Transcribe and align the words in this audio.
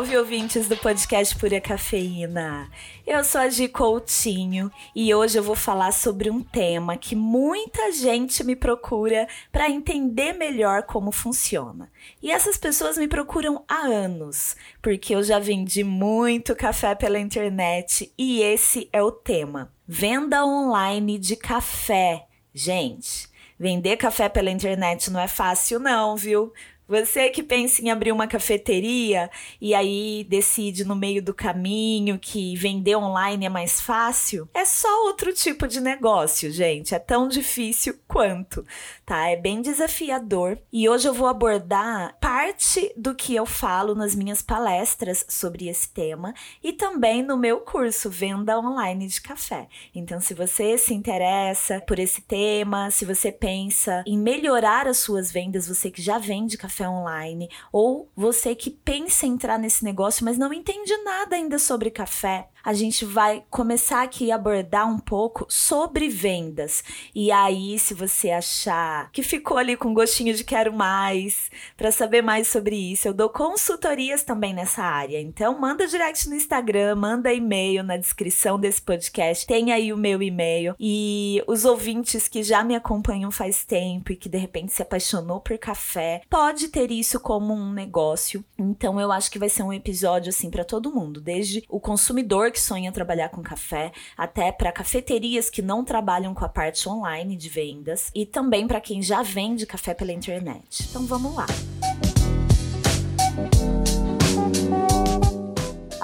Salve, 0.00 0.16
ouvintes 0.16 0.66
do 0.66 0.78
podcast 0.78 1.36
Pura 1.36 1.60
Cafeína. 1.60 2.70
Eu 3.06 3.22
sou 3.22 3.38
a 3.38 3.50
Gi 3.50 3.68
Coutinho 3.68 4.72
e 4.96 5.14
hoje 5.14 5.38
eu 5.38 5.42
vou 5.42 5.54
falar 5.54 5.92
sobre 5.92 6.30
um 6.30 6.42
tema 6.42 6.96
que 6.96 7.14
muita 7.14 7.92
gente 7.92 8.42
me 8.42 8.56
procura 8.56 9.28
para 9.52 9.68
entender 9.68 10.32
melhor 10.32 10.84
como 10.84 11.12
funciona. 11.12 11.92
E 12.22 12.30
essas 12.30 12.56
pessoas 12.56 12.96
me 12.96 13.06
procuram 13.06 13.62
há 13.68 13.80
anos, 13.80 14.56
porque 14.80 15.14
eu 15.14 15.22
já 15.22 15.38
vendi 15.38 15.84
muito 15.84 16.56
café 16.56 16.94
pela 16.94 17.18
internet 17.18 18.10
e 18.16 18.40
esse 18.40 18.88
é 18.94 19.02
o 19.02 19.12
tema: 19.12 19.70
venda 19.86 20.46
online 20.46 21.18
de 21.18 21.36
café. 21.36 22.24
Gente, 22.54 23.28
vender 23.58 23.98
café 23.98 24.30
pela 24.30 24.50
internet 24.50 25.10
não 25.10 25.20
é 25.20 25.28
fácil, 25.28 25.78
não, 25.78 26.16
viu? 26.16 26.54
Você 26.90 27.30
que 27.30 27.40
pensa 27.40 27.80
em 27.80 27.88
abrir 27.88 28.10
uma 28.10 28.26
cafeteria 28.26 29.30
e 29.60 29.76
aí 29.76 30.26
decide 30.28 30.84
no 30.84 30.96
meio 30.96 31.22
do 31.22 31.32
caminho 31.32 32.18
que 32.18 32.56
vender 32.56 32.96
online 32.96 33.46
é 33.46 33.48
mais 33.48 33.80
fácil, 33.80 34.48
é 34.52 34.64
só 34.64 35.06
outro 35.06 35.32
tipo 35.32 35.68
de 35.68 35.80
negócio, 35.80 36.50
gente. 36.50 36.92
É 36.92 36.98
tão 36.98 37.28
difícil 37.28 37.96
quanto, 38.08 38.66
tá? 39.06 39.28
É 39.28 39.36
bem 39.36 39.62
desafiador. 39.62 40.58
E 40.72 40.88
hoje 40.88 41.06
eu 41.06 41.14
vou 41.14 41.28
abordar 41.28 42.18
parte 42.20 42.92
do 42.96 43.14
que 43.14 43.36
eu 43.36 43.46
falo 43.46 43.94
nas 43.94 44.16
minhas 44.16 44.42
palestras 44.42 45.24
sobre 45.28 45.68
esse 45.68 45.88
tema 45.90 46.34
e 46.60 46.72
também 46.72 47.22
no 47.22 47.36
meu 47.36 47.60
curso 47.60 48.10
Venda 48.10 48.58
Online 48.58 49.06
de 49.06 49.20
Café. 49.20 49.68
Então, 49.94 50.20
se 50.20 50.34
você 50.34 50.76
se 50.76 50.92
interessa 50.92 51.80
por 51.86 52.00
esse 52.00 52.20
tema, 52.22 52.90
se 52.90 53.04
você 53.04 53.30
pensa 53.30 54.02
em 54.04 54.18
melhorar 54.18 54.88
as 54.88 54.98
suas 54.98 55.30
vendas, 55.30 55.68
você 55.68 55.88
que 55.88 56.02
já 56.02 56.18
vende 56.18 56.58
café 56.58 56.79
café 56.80 56.88
online, 56.88 57.50
ou 57.70 58.10
você 58.16 58.54
que 58.54 58.70
pensa 58.70 59.26
em 59.26 59.32
entrar 59.32 59.58
nesse 59.58 59.84
negócio, 59.84 60.24
mas 60.24 60.38
não 60.38 60.52
entende 60.52 60.96
nada 61.04 61.36
ainda 61.36 61.58
sobre 61.58 61.90
café, 61.90 62.48
a 62.64 62.72
gente 62.72 63.04
vai 63.04 63.42
começar 63.50 64.02
aqui 64.02 64.30
a 64.30 64.34
abordar 64.34 64.88
um 64.88 64.98
pouco 64.98 65.46
sobre 65.48 66.08
vendas. 66.08 66.82
E 67.14 67.30
aí, 67.30 67.78
se 67.78 67.94
você 67.94 68.30
achar 68.30 69.10
que 69.12 69.22
ficou 69.22 69.56
ali 69.56 69.76
com 69.76 69.94
gostinho 69.94 70.34
de 70.34 70.44
quero 70.44 70.72
mais, 70.72 71.50
para 71.76 71.90
saber 71.90 72.22
mais 72.22 72.48
sobre 72.48 72.76
isso, 72.76 73.08
eu 73.08 73.14
dou 73.14 73.28
consultorias 73.28 74.22
também 74.22 74.52
nessa 74.54 74.82
área. 74.82 75.20
Então, 75.20 75.58
manda 75.58 75.86
direct 75.86 76.28
no 76.28 76.34
Instagram, 76.34 76.96
manda 76.96 77.32
e-mail 77.32 77.82
na 77.82 77.96
descrição 77.96 78.58
desse 78.58 78.82
podcast. 78.82 79.46
Tem 79.46 79.72
aí 79.72 79.92
o 79.92 79.96
meu 79.96 80.22
e-mail. 80.22 80.74
E 80.78 81.42
os 81.46 81.64
ouvintes 81.64 82.28
que 82.28 82.42
já 82.42 82.62
me 82.62 82.74
acompanham 82.74 83.30
faz 83.30 83.64
tempo 83.64 84.12
e 84.12 84.16
que 84.16 84.28
de 84.28 84.38
repente 84.38 84.72
se 84.72 84.82
apaixonou 84.82 85.40
por 85.40 85.56
café, 85.58 86.22
pode 86.28 86.68
ter 86.68 86.90
isso 86.90 87.18
como 87.20 87.54
um 87.54 87.72
negócio. 87.72 88.44
Então, 88.58 89.00
eu 89.00 89.10
acho 89.10 89.30
que 89.30 89.38
vai 89.38 89.48
ser 89.48 89.62
um 89.62 89.72
episódio 89.72 90.30
assim 90.30 90.50
para 90.50 90.64
todo 90.64 90.92
mundo, 90.92 91.20
desde 91.20 91.64
o 91.68 91.80
consumidor 91.80 92.49
que 92.50 92.60
sonha 92.60 92.92
trabalhar 92.92 93.28
com 93.28 93.42
café, 93.42 93.92
até 94.16 94.52
para 94.52 94.72
cafeterias 94.72 95.48
que 95.50 95.62
não 95.62 95.84
trabalham 95.84 96.34
com 96.34 96.44
a 96.44 96.48
parte 96.48 96.88
online 96.88 97.36
de 97.36 97.48
vendas 97.48 98.10
e 98.14 98.26
também 98.26 98.66
para 98.66 98.80
quem 98.80 99.02
já 99.02 99.22
vende 99.22 99.66
café 99.66 99.94
pela 99.94 100.12
internet. 100.12 100.86
Então 100.88 101.06
vamos 101.06 101.34
lá. 101.34 101.46
A 101.46 102.09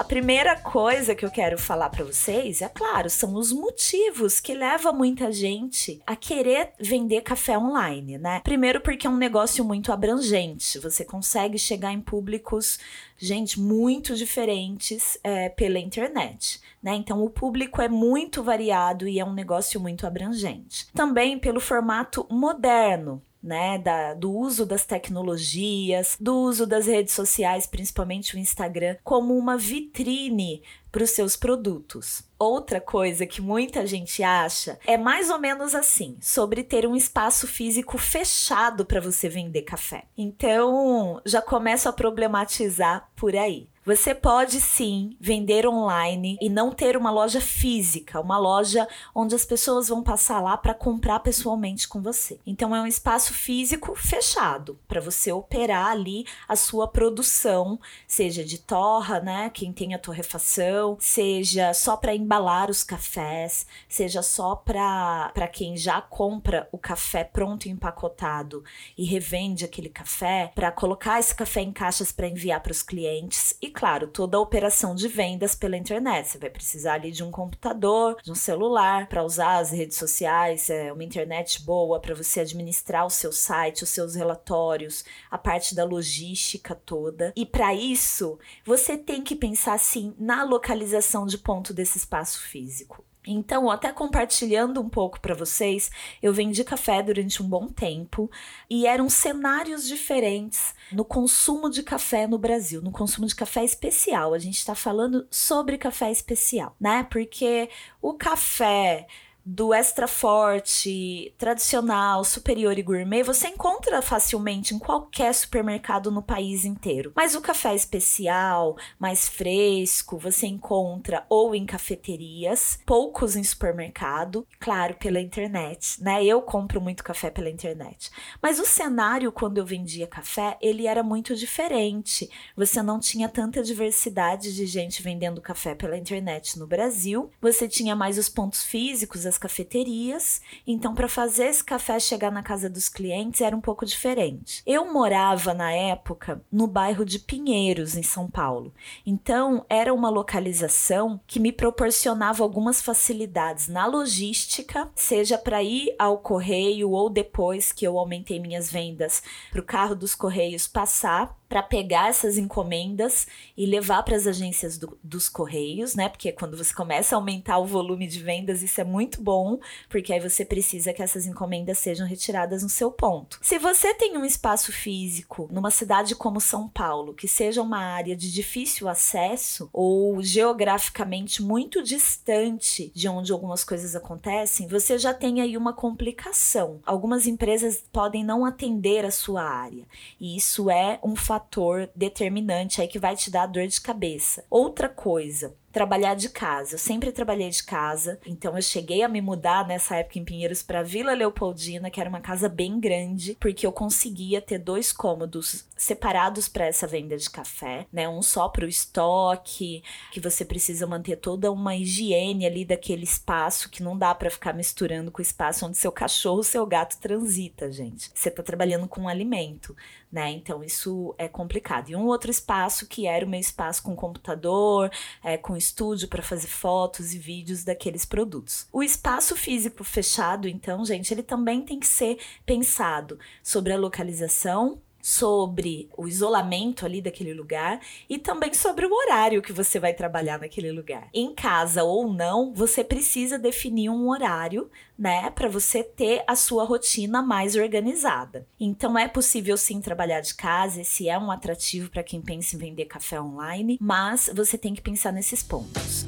primeira 0.07 0.55
coisa 0.55 1.13
que 1.13 1.25
eu 1.25 1.29
quero 1.29 1.57
falar 1.57 1.89
para 1.89 2.05
vocês, 2.05 2.61
é 2.61 2.69
claro, 2.69 3.09
são 3.09 3.35
os 3.35 3.51
motivos 3.51 4.39
que 4.39 4.53
levam 4.53 4.93
muita 4.93 5.31
gente 5.31 6.01
a 6.07 6.15
querer 6.15 6.71
vender 6.79 7.21
café 7.21 7.57
online, 7.57 8.17
né? 8.17 8.39
Primeiro 8.43 8.79
porque 8.79 9.05
é 9.05 9.09
um 9.09 9.17
negócio 9.17 9.63
muito 9.65 9.91
abrangente, 9.91 10.79
você 10.79 11.03
consegue 11.03 11.59
chegar 11.59 11.91
em 11.91 11.99
públicos, 11.99 12.79
gente, 13.17 13.59
muito 13.59 14.15
diferentes 14.15 15.19
é, 15.23 15.49
pela 15.49 15.77
internet, 15.77 16.61
né? 16.81 16.95
Então 16.95 17.21
o 17.23 17.29
público 17.29 17.81
é 17.81 17.89
muito 17.89 18.41
variado 18.41 19.07
e 19.07 19.19
é 19.19 19.25
um 19.25 19.33
negócio 19.33 19.79
muito 19.79 20.07
abrangente. 20.07 20.87
Também 20.93 21.37
pelo 21.37 21.59
formato 21.59 22.25
moderno, 22.29 23.21
né, 23.41 23.77
da, 23.77 24.13
do 24.13 24.31
uso 24.31 24.65
das 24.65 24.85
tecnologias, 24.85 26.17
do 26.19 26.35
uso 26.35 26.65
das 26.65 26.87
redes 26.87 27.13
sociais, 27.13 27.65
principalmente 27.65 28.35
o 28.35 28.39
Instagram, 28.39 28.97
como 29.03 29.37
uma 29.37 29.57
vitrine 29.57 30.61
para 30.91 31.03
os 31.03 31.11
seus 31.11 31.35
produtos. 31.35 32.23
Outra 32.39 32.81
coisa 32.81 33.25
que 33.25 33.41
muita 33.41 33.85
gente 33.85 34.23
acha 34.23 34.79
é 34.85 34.97
mais 34.97 35.29
ou 35.29 35.39
menos 35.39 35.75
assim, 35.75 36.17
sobre 36.19 36.63
ter 36.63 36.87
um 36.87 36.95
espaço 36.95 37.47
físico 37.47 37.97
fechado 37.97 38.85
para 38.85 38.99
você 38.99 39.29
vender 39.29 39.61
café. 39.61 40.05
Então, 40.17 41.21
já 41.25 41.41
começo 41.41 41.87
a 41.87 41.93
problematizar 41.93 43.09
por 43.15 43.35
aí. 43.35 43.67
Você 43.87 44.13
pode 44.13 44.59
sim 44.59 45.15
vender 45.17 45.65
online 45.65 46.37
e 46.41 46.49
não 46.49 46.73
ter 46.73 46.97
uma 46.97 47.09
loja 47.09 47.39
física, 47.39 48.19
uma 48.19 48.37
loja 48.37 48.85
onde 49.15 49.33
as 49.33 49.45
pessoas 49.45 49.87
vão 49.87 50.03
passar 50.03 50.41
lá 50.41 50.57
para 50.57 50.73
comprar 50.73 51.21
pessoalmente 51.21 51.87
com 51.87 52.01
você. 52.01 52.37
Então 52.45 52.75
é 52.75 52.81
um 52.81 52.85
espaço 52.85 53.33
físico 53.33 53.95
fechado 53.95 54.77
para 54.89 54.99
você 54.99 55.31
operar 55.31 55.87
ali 55.87 56.25
a 56.49 56.57
sua 56.57 56.85
produção, 56.85 57.79
seja 58.05 58.43
de 58.43 58.57
torra, 58.57 59.21
né, 59.21 59.49
quem 59.53 59.71
tem 59.71 59.93
a 59.93 59.99
torrefação, 59.99 60.97
seja 60.99 61.73
só 61.73 61.95
para 61.95 62.13
embalar 62.13 62.69
os 62.69 62.83
cafés, 62.83 63.65
seja 63.87 64.21
só 64.21 64.53
para 64.53 65.47
quem 65.53 65.77
já 65.77 66.01
compra 66.01 66.67
o 66.73 66.77
café 66.77 67.23
pronto 67.23 67.69
empacotado 67.69 68.65
e 68.97 69.05
revende 69.05 69.63
aquele 69.63 69.87
café, 69.87 70.51
para 70.53 70.73
colocar 70.73 71.21
esse 71.21 71.33
café 71.33 71.61
em 71.61 71.71
caixas 71.71 72.11
para 72.11 72.27
enviar 72.27 72.61
para 72.61 72.73
os 72.73 72.83
clientes 72.83 73.55
e 73.61 73.76
claro, 73.77 74.07
toda 74.07 74.37
a 74.37 74.39
operação 74.39 74.95
de 74.95 75.07
vendas 75.07 75.53
pela 75.53 75.77
internet. 75.77 76.27
Você 76.27 76.39
vai 76.39 76.49
precisar 76.49 76.95
ali 76.95 77.11
de 77.11 77.23
um 77.23 77.29
computador, 77.29 78.17
de 78.23 78.31
um 78.31 78.35
celular 78.35 79.07
para 79.07 79.23
usar 79.23 79.59
as 79.59 79.69
redes 79.69 79.97
sociais, 79.97 80.71
é 80.71 80.91
uma 80.91 81.03
internet 81.03 81.61
boa 81.61 81.99
para 81.99 82.15
você 82.15 82.39
administrar 82.39 83.05
o 83.05 83.11
seu 83.11 83.31
site, 83.31 83.83
os 83.83 83.91
seus 83.91 84.15
relatórios, 84.15 85.05
a 85.29 85.37
parte 85.37 85.75
da 85.75 85.85
logística 85.85 86.73
toda. 86.73 87.31
E 87.35 87.45
para 87.45 87.71
isso, 87.71 88.39
você 88.65 88.97
tem 88.97 89.21
que 89.21 89.35
pensar 89.35 89.73
assim 89.73 90.15
na 90.17 90.43
localização 90.43 91.27
de 91.27 91.37
ponto 91.37 91.71
desse 91.71 91.99
espaço 91.99 92.41
físico. 92.41 93.06
Então, 93.27 93.69
até 93.69 93.91
compartilhando 93.91 94.81
um 94.81 94.87
pouco 94.87 95.19
para 95.19 95.35
vocês, 95.35 95.91
eu 96.23 96.33
vendi 96.33 96.63
café 96.63 97.03
durante 97.03 97.43
um 97.43 97.47
bom 97.47 97.67
tempo 97.67 98.31
e 98.69 98.87
eram 98.87 99.09
cenários 99.09 99.87
diferentes 99.87 100.73
no 100.91 101.03
consumo 101.03 101.69
de 101.69 101.83
café 101.83 102.25
no 102.25 102.37
Brasil, 102.37 102.81
no 102.81 102.91
consumo 102.91 103.27
de 103.27 103.35
café 103.35 103.65
especial. 103.65 104.33
A 104.33 104.39
gente 104.39 104.57
está 104.57 104.73
falando 104.73 105.27
sobre 105.29 105.77
café 105.77 106.09
especial, 106.09 106.75
né? 106.79 107.05
Porque 107.09 107.69
o 108.01 108.13
café 108.13 109.05
do 109.49 109.73
extra 109.73 110.09
forte, 110.09 111.33
tradicional, 111.37 112.25
superior 112.25 112.77
e 112.77 112.83
gourmet, 112.83 113.23
você 113.23 113.47
encontra 113.47 114.01
facilmente 114.01 114.75
em 114.75 114.79
qualquer 114.79 115.33
supermercado 115.33 116.11
no 116.11 116.21
país 116.21 116.65
inteiro. 116.65 117.13
Mas 117.15 117.33
o 117.33 117.39
café 117.39 117.73
especial, 117.73 118.75
mais 118.99 119.29
fresco, 119.29 120.17
você 120.17 120.47
encontra 120.47 121.25
ou 121.29 121.55
em 121.55 121.65
cafeterias, 121.65 122.77
poucos 122.85 123.37
em 123.37 123.43
supermercado, 123.43 124.45
claro, 124.59 124.95
pela 124.95 125.21
internet, 125.21 126.03
né? 126.03 126.25
Eu 126.25 126.41
compro 126.41 126.81
muito 126.81 127.01
café 127.01 127.29
pela 127.29 127.49
internet. 127.49 128.11
Mas 128.41 128.59
o 128.59 128.65
cenário 128.65 129.31
quando 129.31 129.59
eu 129.59 129.65
vendia 129.65 130.07
café, 130.07 130.57
ele 130.61 130.87
era 130.87 131.01
muito 131.01 131.33
diferente. 131.33 132.29
Você 132.53 132.81
não 132.81 132.99
tinha 132.99 133.29
tanta 133.29 133.63
diversidade 133.63 134.53
de 134.53 134.65
gente 134.65 135.01
vendendo 135.01 135.39
café 135.39 135.73
pela 135.73 135.97
internet 135.97 136.59
no 136.59 136.67
Brasil. 136.67 137.31
Você 137.39 137.65
tinha 137.65 137.95
mais 137.95 138.17
os 138.17 138.27
pontos 138.27 138.63
físicos, 138.63 139.25
as 139.25 139.36
cafeterias, 139.37 140.41
então 140.65 140.93
para 140.93 141.07
fazer 141.07 141.45
esse 141.45 141.63
café 141.63 141.99
chegar 141.99 142.31
na 142.31 142.43
casa 142.43 142.69
dos 142.69 142.89
clientes 142.89 143.41
era 143.41 143.55
um 143.55 143.61
pouco 143.61 143.85
diferente. 143.85 144.61
Eu 144.65 144.91
morava 144.91 145.53
na 145.53 145.71
época 145.71 146.41
no 146.51 146.67
bairro 146.67 147.05
de 147.05 147.19
Pinheiros, 147.19 147.95
em 147.95 148.03
São 148.03 148.29
Paulo, 148.29 148.73
então 149.05 149.65
era 149.69 149.93
uma 149.93 150.09
localização 150.09 151.19
que 151.27 151.39
me 151.39 151.51
proporcionava 151.51 152.43
algumas 152.43 152.81
facilidades 152.81 153.67
na 153.67 153.85
logística, 153.85 154.89
seja 154.95 155.37
para 155.37 155.61
ir 155.63 155.93
ao 155.99 156.17
correio 156.17 156.91
ou 156.91 157.09
depois 157.09 157.71
que 157.71 157.85
eu 157.85 157.97
aumentei 157.97 158.39
minhas 158.39 158.71
vendas 158.71 159.21
para 159.51 159.61
o 159.61 159.63
carro 159.63 159.95
dos 159.95 160.15
correios 160.15 160.67
passar 160.67 161.37
para 161.49 161.63
pegar 161.63 162.09
essas 162.09 162.37
encomendas 162.37 163.25
e 163.55 163.65
levar 163.65 164.03
para 164.03 164.15
as 164.15 164.27
agências 164.27 164.77
do, 164.77 164.97
dos 165.03 165.29
correios, 165.29 165.95
né? 165.95 166.09
Porque 166.09 166.31
quando 166.31 166.57
você 166.57 166.73
começa 166.73 167.15
a 167.15 167.17
aumentar 167.17 167.57
o 167.59 167.65
volume 167.65 168.05
de 168.05 168.21
vendas, 168.21 168.61
isso 168.61 168.81
é 168.81 168.83
muito 168.83 169.21
bom, 169.21 169.59
porque 169.89 170.11
aí 170.11 170.19
você 170.19 170.43
precisa 170.43 170.93
que 170.93 171.01
essas 171.01 171.25
encomendas 171.25 171.77
sejam 171.77 172.05
retiradas 172.05 172.63
no 172.63 172.69
seu 172.69 172.91
ponto. 172.91 173.39
Se 173.41 173.57
você 173.57 173.93
tem 173.93 174.17
um 174.17 174.25
espaço 174.25 174.71
físico 174.71 175.47
numa 175.51 175.71
cidade 175.71 176.15
como 176.15 176.41
São 176.41 176.67
Paulo, 176.67 177.13
que 177.13 177.27
seja 177.27 177.61
uma 177.61 177.79
área 177.79 178.15
de 178.15 178.31
difícil 178.31 178.89
acesso 178.89 179.69
ou 179.71 180.21
geograficamente 180.21 181.41
muito 181.41 181.81
distante 181.81 182.91
de 182.93 183.07
onde 183.07 183.31
algumas 183.31 183.63
coisas 183.63 183.95
acontecem, 183.95 184.67
você 184.67 184.97
já 184.97 185.13
tem 185.13 185.41
aí 185.41 185.55
uma 185.55 185.73
complicação. 185.73 186.81
Algumas 186.85 187.25
empresas 187.25 187.83
podem 187.91 188.23
não 188.23 188.45
atender 188.45 189.05
a 189.05 189.11
sua 189.11 189.43
área, 189.43 189.85
e 190.19 190.35
isso 190.35 190.69
é 190.69 190.99
um 191.03 191.15
fator 191.15 191.36
fator 191.37 191.89
determinante 191.95 192.81
aí 192.81 192.87
que 192.87 192.97
vai 192.97 193.15
te 193.15 193.29
dar 193.29 193.45
dor 193.45 193.67
de 193.67 193.79
cabeça. 193.79 194.43
Outra 194.49 194.89
coisa, 194.89 195.55
trabalhar 195.77 196.15
de 196.15 196.29
casa. 196.29 196.73
Eu 196.73 196.79
sempre 196.79 197.11
trabalhei 197.11 197.51
de 197.51 197.63
casa, 197.63 198.19
então 198.25 198.55
eu 198.55 198.61
cheguei 198.63 199.03
a 199.03 199.07
me 199.07 199.21
mudar 199.21 199.67
nessa 199.67 199.97
época 199.97 200.17
em 200.17 200.25
Pinheiros 200.25 200.63
para 200.63 200.81
Vila 200.81 201.13
Leopoldina, 201.13 201.91
que 201.91 202.01
era 202.01 202.09
uma 202.09 202.19
casa 202.19 202.49
bem 202.49 202.79
grande, 202.79 203.37
porque 203.39 203.67
eu 203.67 203.71
conseguia 203.71 204.41
ter 204.41 204.57
dois 204.57 204.91
cômodos 204.91 205.67
separados 205.77 206.47
para 206.47 206.65
essa 206.65 206.87
venda 206.87 207.15
de 207.15 207.29
café, 207.29 207.85
né? 207.93 208.09
Um 208.09 208.23
só 208.23 208.49
para 208.49 208.65
o 208.65 208.67
estoque, 208.67 209.83
que 210.11 210.19
você 210.19 210.43
precisa 210.43 210.87
manter 210.87 211.17
toda 211.17 211.51
uma 211.51 211.75
higiene 211.75 212.47
ali 212.47 212.65
daquele 212.65 213.03
espaço 213.03 213.69
que 213.69 213.83
não 213.83 213.95
dá 213.95 214.15
para 214.15 214.31
ficar 214.31 214.53
misturando 214.53 215.11
com 215.11 215.19
o 215.19 215.21
espaço 215.21 215.63
onde 215.67 215.77
seu 215.77 215.91
cachorro, 215.91 216.41
seu 216.41 216.65
gato 216.65 216.97
transita, 216.99 217.71
gente. 217.71 218.09
Você 218.15 218.31
tá 218.31 218.41
trabalhando 218.41 218.87
com 218.87 219.07
alimento 219.07 219.75
né? 220.11 220.31
Então 220.31 220.63
isso 220.63 221.13
é 221.17 221.27
complicado. 221.27 221.89
E 221.89 221.95
um 221.95 222.05
outro 222.05 222.31
espaço 222.31 222.87
que 222.87 223.05
era 223.05 223.25
o 223.25 223.29
meu 223.29 223.39
espaço 223.39 223.83
com 223.83 223.95
computador, 223.95 224.89
é, 225.23 225.37
com 225.37 225.55
estúdio 225.67 226.07
para 226.07 226.23
fazer 226.23 226.47
fotos 226.47 227.13
e 227.13 227.19
vídeos 227.19 227.63
daqueles 227.63 228.05
produtos. 228.05 228.67
O 228.71 228.81
espaço 228.81 229.35
físico 229.35 229.83
fechado, 229.83 230.47
então, 230.47 230.83
gente, 230.85 231.13
ele 231.13 231.23
também 231.23 231.61
tem 231.61 231.79
que 231.79 231.87
ser 231.87 232.17
pensado 232.45 233.19
sobre 233.43 233.73
a 233.73 233.77
localização, 233.77 234.81
sobre 235.07 235.89
o 235.95 236.05
isolamento 236.05 236.85
ali 236.85 237.01
daquele 237.01 237.33
lugar 237.33 237.79
e 238.09 238.19
também 238.19 238.53
sobre 238.53 238.85
o 238.85 238.93
horário 238.93 239.41
que 239.41 239.53
você 239.53 239.79
vai 239.79 239.93
trabalhar 239.93 240.37
naquele 240.37 240.69
lugar. 240.69 241.07
Em 241.13 241.33
casa 241.33 241.81
ou 241.81 242.11
não, 242.11 242.53
você 242.53 242.83
precisa 242.83 243.39
definir 243.39 243.89
um 243.89 244.09
horário, 244.09 244.69
né, 244.99 245.29
para 245.29 245.47
você 245.47 245.81
ter 245.81 246.25
a 246.27 246.35
sua 246.35 246.65
rotina 246.65 247.21
mais 247.21 247.55
organizada. 247.55 248.45
Então 248.59 248.99
é 248.99 249.07
possível 249.07 249.55
sim 249.55 249.79
trabalhar 249.79 250.19
de 250.19 250.35
casa, 250.35 250.81
esse 250.81 251.07
é 251.07 251.17
um 251.17 251.31
atrativo 251.31 251.89
para 251.89 252.03
quem 252.03 252.21
pensa 252.21 252.57
em 252.57 252.59
vender 252.59 252.83
café 252.83 253.21
online, 253.21 253.77
mas 253.79 254.29
você 254.35 254.57
tem 254.57 254.75
que 254.75 254.81
pensar 254.81 255.13
nesses 255.13 255.41
pontos. 255.41 256.05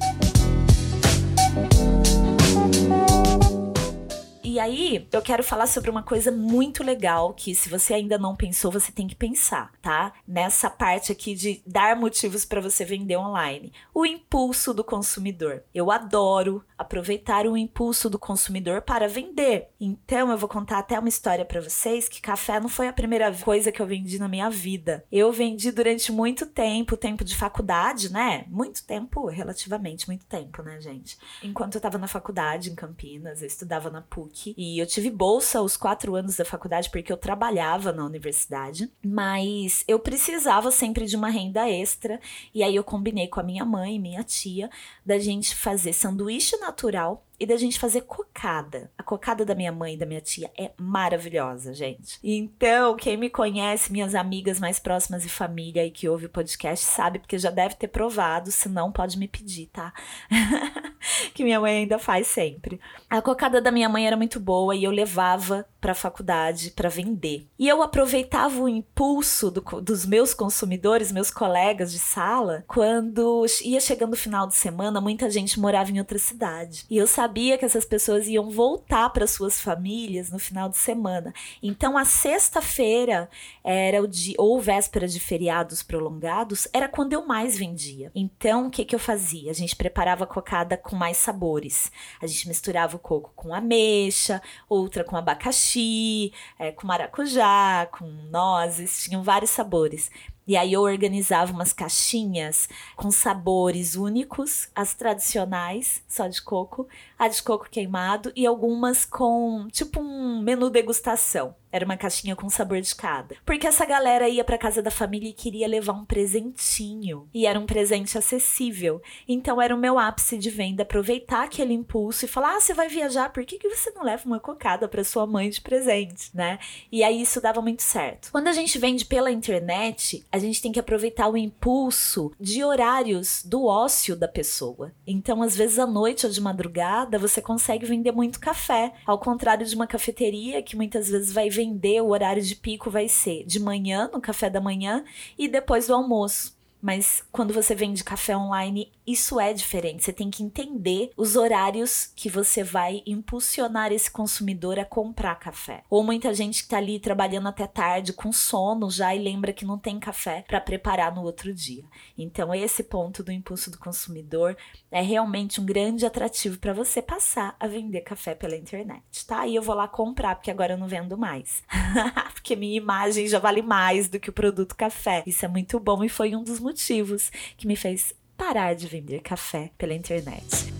E 4.49 4.59
aí, 4.59 5.07
eu 5.11 5.21
quero 5.21 5.43
falar 5.43 5.67
sobre 5.67 5.91
uma 5.91 6.01
coisa 6.01 6.31
muito 6.31 6.83
legal 6.83 7.35
que, 7.35 7.53
se 7.53 7.69
você 7.69 7.93
ainda 7.93 8.17
não 8.17 8.35
pensou, 8.35 8.71
você 8.71 8.91
tem 8.91 9.07
que 9.07 9.13
pensar, 9.13 9.71
tá? 9.79 10.11
Nessa 10.27 10.71
parte 10.71 11.11
aqui 11.11 11.35
de 11.35 11.61
dar 11.67 11.95
motivos 11.95 12.45
para 12.45 12.59
você 12.59 12.83
vender 12.83 13.15
online. 13.15 13.71
O 13.93 14.07
impulso 14.07 14.73
do 14.73 14.83
consumidor. 14.83 15.61
Eu 15.71 15.91
adoro 15.91 16.63
aproveitar 16.75 17.45
o 17.45 17.55
impulso 17.55 18.09
do 18.09 18.17
consumidor 18.17 18.81
para 18.81 19.07
vender. 19.07 19.67
Então, 19.79 20.31
eu 20.31 20.37
vou 20.37 20.49
contar 20.49 20.79
até 20.79 20.97
uma 20.97 21.09
história 21.09 21.45
para 21.45 21.61
vocês 21.61 22.09
que 22.09 22.19
café 22.19 22.59
não 22.59 22.69
foi 22.69 22.87
a 22.87 22.93
primeira 22.93 23.31
coisa 23.31 23.71
que 23.71 23.79
eu 23.79 23.85
vendi 23.85 24.17
na 24.17 24.27
minha 24.27 24.49
vida. 24.49 25.05
Eu 25.11 25.31
vendi 25.31 25.71
durante 25.71 26.11
muito 26.11 26.47
tempo, 26.47 26.97
tempo 26.97 27.23
de 27.23 27.35
faculdade, 27.35 28.11
né? 28.11 28.45
Muito 28.47 28.83
tempo, 28.83 29.27
relativamente 29.27 30.07
muito 30.07 30.25
tempo, 30.25 30.63
né, 30.63 30.81
gente? 30.81 31.19
Enquanto 31.43 31.75
eu 31.75 31.81
tava 31.81 31.99
na 31.99 32.07
faculdade 32.07 32.71
em 32.71 32.75
Campinas, 32.75 33.43
eu 33.43 33.47
estudava 33.47 33.91
na 33.91 34.01
PUC 34.01 34.38
e 34.57 34.79
eu 34.79 34.85
tive 34.85 35.09
bolsa 35.09 35.61
os 35.61 35.77
quatro 35.77 36.15
anos 36.15 36.35
da 36.35 36.45
faculdade 36.45 36.89
porque 36.89 37.11
eu 37.11 37.17
trabalhava 37.17 37.91
na 37.91 38.05
universidade, 38.05 38.91
mas 39.03 39.83
eu 39.87 39.99
precisava 39.99 40.71
sempre 40.71 41.05
de 41.05 41.15
uma 41.15 41.29
renda 41.29 41.69
extra. 41.69 42.19
E 42.53 42.63
aí 42.63 42.75
eu 42.75 42.83
combinei 42.83 43.27
com 43.27 43.39
a 43.39 43.43
minha 43.43 43.65
mãe 43.65 43.95
e 43.95 43.99
minha 43.99 44.23
tia 44.23 44.69
da 45.05 45.19
gente 45.19 45.55
fazer 45.55 45.93
sanduíche 45.93 46.57
natural 46.57 47.25
e 47.39 47.45
da 47.45 47.55
gente 47.55 47.79
fazer 47.79 48.01
cocada. 48.01 48.91
A 48.97 49.03
cocada 49.03 49.45
da 49.45 49.55
minha 49.55 49.71
mãe 49.71 49.93
e 49.93 49.97
da 49.97 50.05
minha 50.05 50.19
tia 50.21 50.51
é 50.57 50.71
maravilhosa, 50.77 51.73
gente. 51.73 52.19
Então, 52.23 52.95
quem 52.95 53.15
me 53.15 53.29
conhece, 53.29 53.91
minhas 53.91 54.13
amigas 54.13 54.59
mais 54.59 54.79
próximas 54.79 55.25
e 55.25 55.29
família 55.29 55.85
e 55.85 55.91
que 55.91 56.09
ouve 56.09 56.25
o 56.25 56.29
podcast, 56.29 56.85
sabe, 56.85 57.19
porque 57.19 57.37
já 57.37 57.49
deve 57.49 57.75
ter 57.75 57.87
provado, 57.87 58.51
se 58.51 58.67
não, 58.67 58.91
pode 58.91 59.17
me 59.17 59.27
pedir, 59.27 59.67
tá? 59.67 59.93
que 61.33 61.43
minha 61.43 61.59
mãe 61.59 61.77
ainda 61.79 61.97
faz 61.97 62.27
sempre. 62.27 62.79
A 63.09 63.21
cocada 63.21 63.61
da 63.61 63.71
minha 63.71 63.87
mãe 63.87 64.05
era 64.05 64.17
muito 64.17 64.39
boa 64.39 64.75
e 64.75 64.83
eu 64.83 64.91
levava 64.91 65.65
para 65.79 65.93
a 65.93 65.95
faculdade 65.95 66.71
para 66.71 66.89
vender. 66.89 67.47
E 67.57 67.67
eu 67.67 67.81
aproveitava 67.81 68.61
o 68.61 68.67
impulso 68.67 69.49
do, 69.49 69.61
dos 69.81 70.05
meus 70.05 70.33
consumidores, 70.33 71.11
meus 71.11 71.31
colegas 71.31 71.91
de 71.91 71.99
sala, 71.99 72.65
quando 72.67 73.45
ia 73.63 73.79
chegando 73.79 74.13
o 74.13 74.17
final 74.17 74.45
de 74.45 74.55
semana, 74.55 74.99
muita 74.99 75.29
gente 75.29 75.59
morava 75.59 75.89
em 75.89 75.99
outra 75.99 76.19
cidade. 76.19 76.85
E 76.89 76.97
eu 76.97 77.07
sabia 77.07 77.28
sabia 77.29 77.59
que 77.59 77.65
essas 77.65 77.85
pessoas 77.85 78.27
iam 78.27 78.49
voltar 78.49 79.07
para 79.11 79.27
suas 79.27 79.61
famílias 79.61 80.31
no 80.31 80.39
final 80.39 80.67
de 80.67 80.77
semana. 80.77 81.31
Então, 81.61 81.95
a 81.95 82.03
sexta-feira 82.03 83.29
era 83.63 84.01
o 84.01 84.07
dia, 84.07 84.33
ou 84.39 84.59
véspera 84.59 85.07
de 85.07 85.19
feriados 85.19 85.83
prolongados, 85.83 86.67
era 86.73 86.87
quando 86.87 87.13
eu 87.13 87.27
mais 87.27 87.55
vendia. 87.55 88.11
Então, 88.15 88.65
o 88.65 88.71
que, 88.71 88.83
que 88.83 88.95
eu 88.95 88.99
fazia? 88.99 89.51
A 89.51 89.53
gente 89.53 89.75
preparava 89.75 90.25
cocada 90.25 90.75
com 90.75 90.95
mais 90.95 91.17
sabores. 91.17 91.91
A 92.19 92.25
gente 92.25 92.47
misturava 92.47 92.95
o 92.95 92.99
coco 92.99 93.31
com 93.35 93.53
ameixa, 93.53 94.41
outra 94.67 95.03
com 95.03 95.15
abacaxi, 95.15 96.33
é, 96.57 96.71
com 96.71 96.87
maracujá, 96.87 97.87
com 97.91 98.07
nozes, 98.31 99.03
tinham 99.03 99.21
vários 99.21 99.51
sabores. 99.51 100.09
E 100.49 100.57
aí 100.57 100.73
eu 100.73 100.81
organizava 100.81 101.53
umas 101.53 101.71
caixinhas 101.71 102.67
com 102.95 103.11
sabores 103.11 103.95
únicos, 103.95 104.67
as 104.73 104.95
tradicionais, 104.95 106.01
só 106.07 106.27
de 106.27 106.41
coco, 106.41 106.87
a 107.19 107.27
de 107.27 107.43
coco 107.43 107.69
queimado 107.69 108.33
e 108.35 108.47
algumas 108.47 109.05
com 109.05 109.67
tipo 109.71 109.99
um 109.99 110.41
menu 110.41 110.71
degustação. 110.71 111.53
Era 111.71 111.85
uma 111.85 111.97
caixinha 111.97 112.35
com 112.35 112.49
sabor 112.49 112.81
de 112.81 112.95
cada. 112.95 113.35
Porque 113.45 113.67
essa 113.67 113.85
galera 113.85 114.27
ia 114.27 114.43
para 114.43 114.57
casa 114.57 114.81
da 114.81 114.91
família 114.91 115.29
e 115.29 115.33
queria 115.33 115.67
levar 115.67 115.93
um 115.93 116.05
presentinho. 116.05 117.27
E 117.33 117.45
era 117.45 117.59
um 117.59 117.65
presente 117.65 118.17
acessível. 118.17 119.01
Então 119.27 119.61
era 119.61 119.75
o 119.75 119.79
meu 119.79 119.99
ápice 119.99 120.37
de 120.37 120.49
venda 120.49 120.83
aproveitar 120.83 121.43
aquele 121.43 121.73
impulso 121.73 122.25
e 122.25 122.27
falar: 122.27 122.55
"Ah, 122.55 122.59
você 122.61 122.73
vai 122.73 122.87
viajar, 122.87 123.31
por 123.31 123.45
que, 123.45 123.57
que 123.57 123.69
você 123.69 123.91
não 123.91 124.03
leva 124.03 124.25
uma 124.25 124.39
cocada 124.39 124.87
para 124.87 125.03
sua 125.03 125.27
mãe 125.27 125.49
de 125.49 125.61
presente?", 125.61 126.31
né? 126.33 126.59
E 126.91 127.03
aí 127.03 127.21
isso 127.21 127.41
dava 127.41 127.61
muito 127.61 127.83
certo. 127.83 128.31
Quando 128.31 128.47
a 128.47 128.53
gente 128.53 128.77
vende 128.79 129.05
pela 129.05 129.31
internet, 129.31 130.25
a 130.31 130.37
gente 130.37 130.61
tem 130.61 130.71
que 130.71 130.79
aproveitar 130.79 131.29
o 131.29 131.37
impulso 131.37 132.31
de 132.39 132.63
horários 132.63 133.43
do 133.45 133.65
ócio 133.65 134.15
da 134.15 134.27
pessoa. 134.27 134.91
Então, 135.05 135.41
às 135.41 135.55
vezes 135.55 135.79
à 135.79 135.85
noite 135.85 136.25
ou 136.25 136.31
de 136.31 136.41
madrugada, 136.41 137.19
você 137.19 137.41
consegue 137.41 137.85
vender 137.85 138.11
muito 138.11 138.39
café, 138.39 138.93
ao 139.05 139.19
contrário 139.19 139.65
de 139.65 139.75
uma 139.75 139.87
cafeteria 139.87 140.61
que 140.61 140.75
muitas 140.75 141.09
vezes 141.09 141.31
vai 141.31 141.49
vender, 141.59 142.01
o 142.01 142.09
horário 142.09 142.41
de 142.41 142.55
pico 142.55 142.89
vai 142.89 143.09
ser 143.09 143.43
de 143.45 143.59
manhã, 143.59 144.09
no 144.13 144.21
café 144.21 144.49
da 144.49 144.61
manhã, 144.61 145.03
e 145.37 145.47
depois 145.47 145.87
do 145.87 145.93
almoço. 145.93 146.57
Mas 146.81 147.21
quando 147.33 147.53
você 147.53 147.75
vende 147.75 148.01
café 148.03 148.37
online, 148.37 148.89
isso 149.11 149.39
é 149.39 149.53
diferente. 149.53 150.03
Você 150.03 150.13
tem 150.13 150.29
que 150.29 150.43
entender 150.43 151.11
os 151.17 151.35
horários 151.35 152.11
que 152.15 152.29
você 152.29 152.63
vai 152.63 153.01
impulsionar 153.05 153.91
esse 153.91 154.09
consumidor 154.11 154.77
a 154.77 154.85
comprar 154.85 155.35
café. 155.35 155.83
Ou 155.89 156.03
muita 156.03 156.33
gente 156.33 156.63
que 156.63 156.69
tá 156.69 156.77
ali 156.77 156.99
trabalhando 156.99 157.47
até 157.47 157.65
tarde 157.65 158.13
com 158.13 158.31
sono 158.31 158.89
já 158.91 159.15
e 159.15 159.19
lembra 159.19 159.51
que 159.51 159.65
não 159.65 159.79
tem 159.79 159.99
café 159.99 160.43
para 160.47 160.61
preparar 160.61 161.13
no 161.13 161.23
outro 161.23 161.51
dia. 161.51 161.83
Então, 162.17 162.53
esse 162.53 162.83
ponto 162.83 163.23
do 163.23 163.31
impulso 163.31 163.71
do 163.71 163.79
consumidor 163.79 164.55
é 164.91 165.01
realmente 165.01 165.59
um 165.59 165.65
grande 165.65 166.05
atrativo 166.05 166.59
para 166.59 166.73
você 166.73 167.01
passar 167.01 167.55
a 167.59 167.67
vender 167.67 168.01
café 168.01 168.35
pela 168.35 168.55
internet, 168.55 169.25
tá? 169.25 169.47
E 169.47 169.55
eu 169.55 169.61
vou 169.61 169.75
lá 169.75 169.87
comprar 169.87 170.35
porque 170.35 170.51
agora 170.51 170.73
eu 170.73 170.77
não 170.77 170.87
vendo 170.87 171.17
mais. 171.17 171.63
porque 172.33 172.55
minha 172.55 172.77
imagem 172.77 173.27
já 173.27 173.39
vale 173.39 173.61
mais 173.61 174.07
do 174.07 174.19
que 174.19 174.29
o 174.29 174.33
produto 174.33 174.75
café. 174.75 175.23
Isso 175.25 175.43
é 175.45 175.47
muito 175.47 175.79
bom 175.79 176.03
e 176.03 176.09
foi 176.09 176.35
um 176.35 176.43
dos 176.43 176.59
motivos 176.59 177.31
que 177.57 177.65
me 177.65 177.75
fez 177.75 178.13
parar 178.39 178.73
de 178.73 178.87
vender 178.87 179.19
café 179.19 179.69
pela 179.77 179.93
internet. 179.93 180.73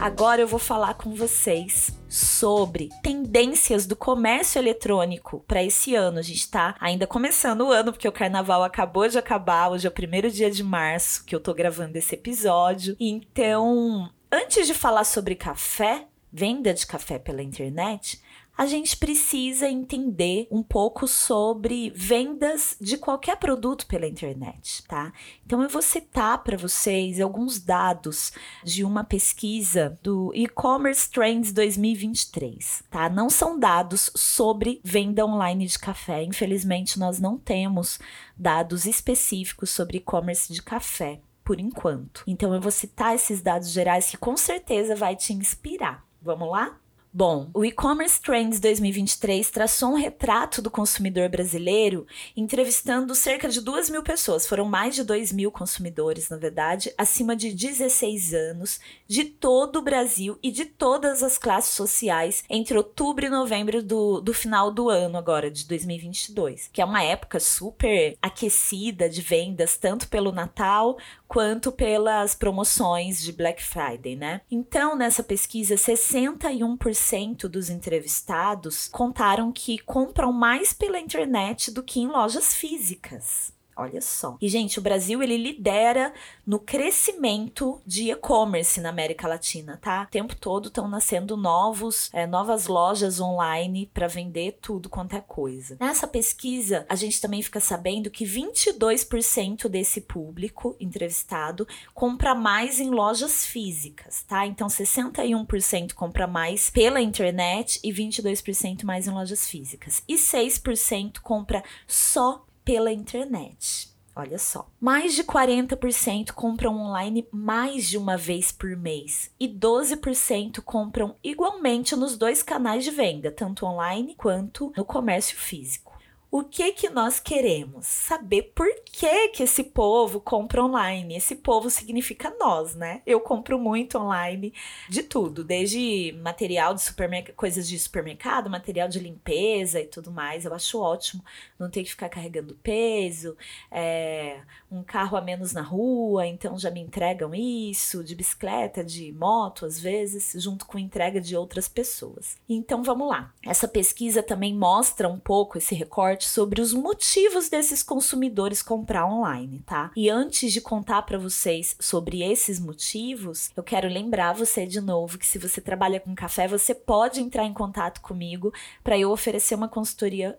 Agora 0.00 0.40
eu 0.40 0.48
vou 0.48 0.58
falar 0.58 0.94
com 0.94 1.14
vocês 1.14 1.96
sobre 2.08 2.88
tendências 3.04 3.86
do 3.86 3.94
comércio 3.94 4.58
eletrônico 4.58 5.44
para 5.46 5.62
esse 5.62 5.94
ano. 5.94 6.18
A 6.18 6.22
gente 6.22 6.40
está 6.40 6.74
ainda 6.80 7.06
começando 7.06 7.60
o 7.60 7.70
ano, 7.70 7.92
porque 7.92 8.08
o 8.08 8.12
carnaval 8.12 8.64
acabou 8.64 9.06
de 9.06 9.16
acabar, 9.16 9.70
hoje 9.70 9.86
é 9.86 9.88
o 9.88 9.92
primeiro 9.92 10.28
dia 10.28 10.50
de 10.50 10.64
março 10.64 11.24
que 11.24 11.32
eu 11.32 11.38
tô 11.38 11.54
gravando 11.54 11.96
esse 11.96 12.16
episódio. 12.16 12.96
Então, 12.98 14.10
antes 14.30 14.66
de 14.66 14.74
falar 14.74 15.04
sobre 15.04 15.36
café, 15.36 16.08
venda 16.32 16.74
de 16.74 16.84
café 16.84 17.16
pela 17.16 17.44
internet, 17.44 18.20
a 18.56 18.66
gente 18.66 18.96
precisa 18.96 19.68
entender 19.68 20.46
um 20.50 20.62
pouco 20.62 21.08
sobre 21.08 21.90
vendas 21.94 22.76
de 22.80 22.98
qualquer 22.98 23.36
produto 23.36 23.86
pela 23.86 24.06
internet, 24.06 24.84
tá? 24.86 25.12
Então 25.44 25.62
eu 25.62 25.68
vou 25.68 25.80
citar 25.80 26.42
para 26.42 26.56
vocês 26.56 27.20
alguns 27.20 27.58
dados 27.58 28.32
de 28.62 28.84
uma 28.84 29.04
pesquisa 29.04 29.98
do 30.02 30.32
E-commerce 30.34 31.10
Trends 31.10 31.52
2023, 31.52 32.84
tá? 32.90 33.08
Não 33.08 33.30
são 33.30 33.58
dados 33.58 34.10
sobre 34.14 34.80
venda 34.84 35.24
online 35.24 35.66
de 35.66 35.78
café. 35.78 36.22
Infelizmente 36.22 36.98
nós 36.98 37.18
não 37.18 37.38
temos 37.38 37.98
dados 38.36 38.84
específicos 38.84 39.70
sobre 39.70 39.96
e-commerce 39.96 40.52
de 40.52 40.62
café 40.62 41.20
por 41.42 41.58
enquanto. 41.58 42.22
Então 42.26 42.54
eu 42.54 42.60
vou 42.60 42.70
citar 42.70 43.14
esses 43.14 43.40
dados 43.40 43.70
gerais 43.70 44.10
que 44.10 44.16
com 44.16 44.36
certeza 44.36 44.94
vai 44.94 45.16
te 45.16 45.32
inspirar. 45.32 46.04
Vamos 46.20 46.48
lá? 46.50 46.81
Bom, 47.14 47.50
o 47.52 47.62
e-commerce 47.62 48.18
Trends 48.18 48.58
2023 48.58 49.50
traçou 49.50 49.90
um 49.90 49.96
retrato 49.96 50.62
do 50.62 50.70
consumidor 50.70 51.28
brasileiro, 51.28 52.06
entrevistando 52.34 53.14
cerca 53.14 53.50
de 53.50 53.60
2 53.60 53.90
mil 53.90 54.02
pessoas. 54.02 54.46
Foram 54.46 54.64
mais 54.64 54.94
de 54.94 55.04
2 55.04 55.30
mil 55.30 55.52
consumidores, 55.52 56.30
na 56.30 56.38
verdade, 56.38 56.90
acima 56.96 57.36
de 57.36 57.52
16 57.52 58.32
anos, 58.32 58.80
de 59.06 59.24
todo 59.24 59.80
o 59.80 59.82
Brasil 59.82 60.38
e 60.42 60.50
de 60.50 60.64
todas 60.64 61.22
as 61.22 61.36
classes 61.36 61.74
sociais, 61.74 62.44
entre 62.48 62.78
outubro 62.78 63.26
e 63.26 63.28
novembro 63.28 63.82
do, 63.82 64.18
do 64.22 64.32
final 64.32 64.70
do 64.70 64.88
ano, 64.88 65.18
agora, 65.18 65.50
de 65.50 65.66
2022, 65.66 66.70
que 66.72 66.80
é 66.80 66.84
uma 66.84 67.02
época 67.02 67.38
super 67.38 68.16
aquecida 68.22 69.06
de 69.06 69.20
vendas, 69.20 69.76
tanto 69.76 70.08
pelo 70.08 70.32
Natal 70.32 70.96
quanto 71.32 71.72
pelas 71.72 72.34
promoções 72.34 73.22
de 73.22 73.32
Black 73.32 73.64
Friday, 73.64 74.14
né? 74.14 74.42
Então, 74.50 74.94
nessa 74.94 75.22
pesquisa, 75.22 75.76
61% 75.76 77.48
dos 77.48 77.70
entrevistados 77.70 78.86
contaram 78.86 79.50
que 79.50 79.78
compram 79.78 80.30
mais 80.30 80.74
pela 80.74 81.00
internet 81.00 81.70
do 81.70 81.82
que 81.82 82.00
em 82.00 82.06
lojas 82.06 82.54
físicas. 82.54 83.50
Olha 83.82 84.00
só. 84.00 84.36
E, 84.40 84.48
gente, 84.48 84.78
o 84.78 84.82
Brasil 84.82 85.20
ele 85.22 85.36
lidera 85.36 86.12
no 86.46 86.60
crescimento 86.60 87.80
de 87.84 88.12
e-commerce 88.12 88.80
na 88.80 88.90
América 88.90 89.26
Latina, 89.26 89.76
tá? 89.82 90.04
O 90.08 90.10
tempo 90.10 90.36
todo 90.36 90.68
estão 90.68 90.86
nascendo 90.88 91.36
novos, 91.36 92.08
é, 92.12 92.24
novas 92.24 92.68
lojas 92.68 93.20
online 93.20 93.90
para 93.92 94.06
vender 94.06 94.58
tudo 94.60 94.88
quanto 94.88 95.16
é 95.16 95.20
coisa. 95.20 95.76
Nessa 95.80 96.06
pesquisa, 96.06 96.86
a 96.88 96.94
gente 96.94 97.20
também 97.20 97.42
fica 97.42 97.58
sabendo 97.58 98.08
que 98.08 98.24
22% 98.24 99.68
desse 99.68 100.00
público 100.00 100.76
entrevistado 100.78 101.66
compra 101.92 102.36
mais 102.36 102.78
em 102.78 102.90
lojas 102.90 103.44
físicas, 103.44 104.22
tá? 104.22 104.46
Então, 104.46 104.68
61% 104.68 105.92
compra 105.94 106.28
mais 106.28 106.70
pela 106.70 107.00
internet 107.00 107.80
e 107.82 107.92
22% 107.92 108.84
mais 108.84 109.08
em 109.08 109.10
lojas 109.10 109.48
físicas. 109.48 110.04
E 110.08 110.14
6% 110.14 111.18
compra 111.20 111.64
só 111.86 112.44
pela 112.64 112.92
internet. 112.92 113.92
Olha 114.14 114.38
só. 114.38 114.68
Mais 114.78 115.14
de 115.14 115.24
40% 115.24 116.32
compram 116.32 116.76
online 116.76 117.26
mais 117.32 117.88
de 117.88 117.96
uma 117.96 118.16
vez 118.16 118.52
por 118.52 118.76
mês 118.76 119.30
e 119.40 119.48
12% 119.48 120.60
compram 120.60 121.16
igualmente 121.24 121.96
nos 121.96 122.16
dois 122.16 122.42
canais 122.42 122.84
de 122.84 122.90
venda, 122.90 123.32
tanto 123.32 123.64
online 123.64 124.14
quanto 124.14 124.70
no 124.76 124.84
comércio 124.84 125.36
físico. 125.36 125.91
O 126.34 126.42
que 126.42 126.72
que 126.72 126.88
nós 126.88 127.20
queremos? 127.20 127.86
Saber 127.86 128.54
por 128.54 128.66
que 128.86 129.28
que 129.28 129.42
esse 129.42 129.62
povo 129.62 130.18
compra 130.18 130.64
online. 130.64 131.14
Esse 131.14 131.36
povo 131.36 131.68
significa 131.68 132.34
nós, 132.40 132.74
né? 132.74 133.02
Eu 133.04 133.20
compro 133.20 133.58
muito 133.58 133.98
online 133.98 134.54
de 134.88 135.02
tudo, 135.02 135.44
desde 135.44 136.18
material 136.22 136.72
de 136.72 136.80
supermercado, 136.80 137.34
coisas 137.34 137.68
de 137.68 137.78
supermercado, 137.78 138.48
material 138.48 138.88
de 138.88 138.98
limpeza 138.98 139.78
e 139.78 139.84
tudo 139.84 140.10
mais. 140.10 140.46
Eu 140.46 140.54
acho 140.54 140.80
ótimo 140.80 141.22
não 141.58 141.68
ter 141.68 141.82
que 141.82 141.90
ficar 141.90 142.08
carregando 142.08 142.58
peso, 142.62 143.36
é, 143.70 144.40
um 144.70 144.82
carro 144.82 145.18
a 145.18 145.20
menos 145.20 145.52
na 145.52 145.60
rua, 145.60 146.26
então 146.26 146.58
já 146.58 146.70
me 146.70 146.80
entregam 146.80 147.34
isso, 147.34 148.02
de 148.02 148.14
bicicleta, 148.14 148.82
de 148.82 149.12
moto, 149.12 149.66
às 149.66 149.78
vezes, 149.78 150.32
junto 150.42 150.64
com 150.64 150.78
entrega 150.78 151.20
de 151.20 151.36
outras 151.36 151.68
pessoas. 151.68 152.38
Então 152.48 152.82
vamos 152.82 153.06
lá. 153.06 153.34
Essa 153.44 153.68
pesquisa 153.68 154.22
também 154.22 154.56
mostra 154.56 155.06
um 155.06 155.18
pouco 155.18 155.58
esse 155.58 155.74
recorte 155.74 156.21
sobre 156.24 156.60
os 156.60 156.72
motivos 156.72 157.48
desses 157.48 157.82
consumidores 157.82 158.62
comprar 158.62 159.06
online, 159.06 159.62
tá? 159.66 159.90
E 159.96 160.08
antes 160.08 160.52
de 160.52 160.60
contar 160.60 161.02
para 161.02 161.18
vocês 161.18 161.76
sobre 161.78 162.22
esses 162.22 162.58
motivos, 162.58 163.50
eu 163.56 163.62
quero 163.62 163.88
lembrar 163.88 164.32
você 164.32 164.66
de 164.66 164.80
novo 164.80 165.18
que 165.18 165.26
se 165.26 165.38
você 165.38 165.60
trabalha 165.60 166.00
com 166.00 166.14
café, 166.14 166.46
você 166.48 166.74
pode 166.74 167.20
entrar 167.20 167.44
em 167.44 167.52
contato 167.52 168.00
comigo 168.00 168.52
para 168.82 168.98
eu 168.98 169.10
oferecer 169.10 169.54
uma 169.54 169.68
consultoria 169.68 170.38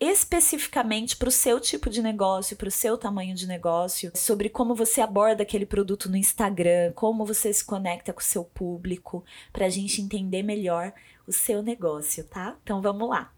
especificamente 0.00 1.16
para 1.16 1.28
o 1.28 1.32
seu 1.32 1.60
tipo 1.60 1.88
de 1.88 2.02
negócio, 2.02 2.56
para 2.56 2.68
o 2.68 2.70
seu 2.70 2.98
tamanho 2.98 3.34
de 3.34 3.46
negócio, 3.46 4.12
sobre 4.14 4.48
como 4.48 4.74
você 4.74 5.00
aborda 5.00 5.42
aquele 5.42 5.64
produto 5.64 6.10
no 6.10 6.16
Instagram, 6.16 6.92
como 6.94 7.24
você 7.24 7.52
se 7.52 7.64
conecta 7.64 8.12
com 8.12 8.20
o 8.20 8.24
seu 8.24 8.44
público, 8.44 9.24
para 9.52 9.66
a 9.66 9.70
gente 9.70 10.02
entender 10.02 10.42
melhor 10.42 10.92
o 11.26 11.32
seu 11.32 11.62
negócio, 11.62 12.24
tá? 12.24 12.56
Então 12.62 12.82
vamos 12.82 13.08
lá. 13.08 13.33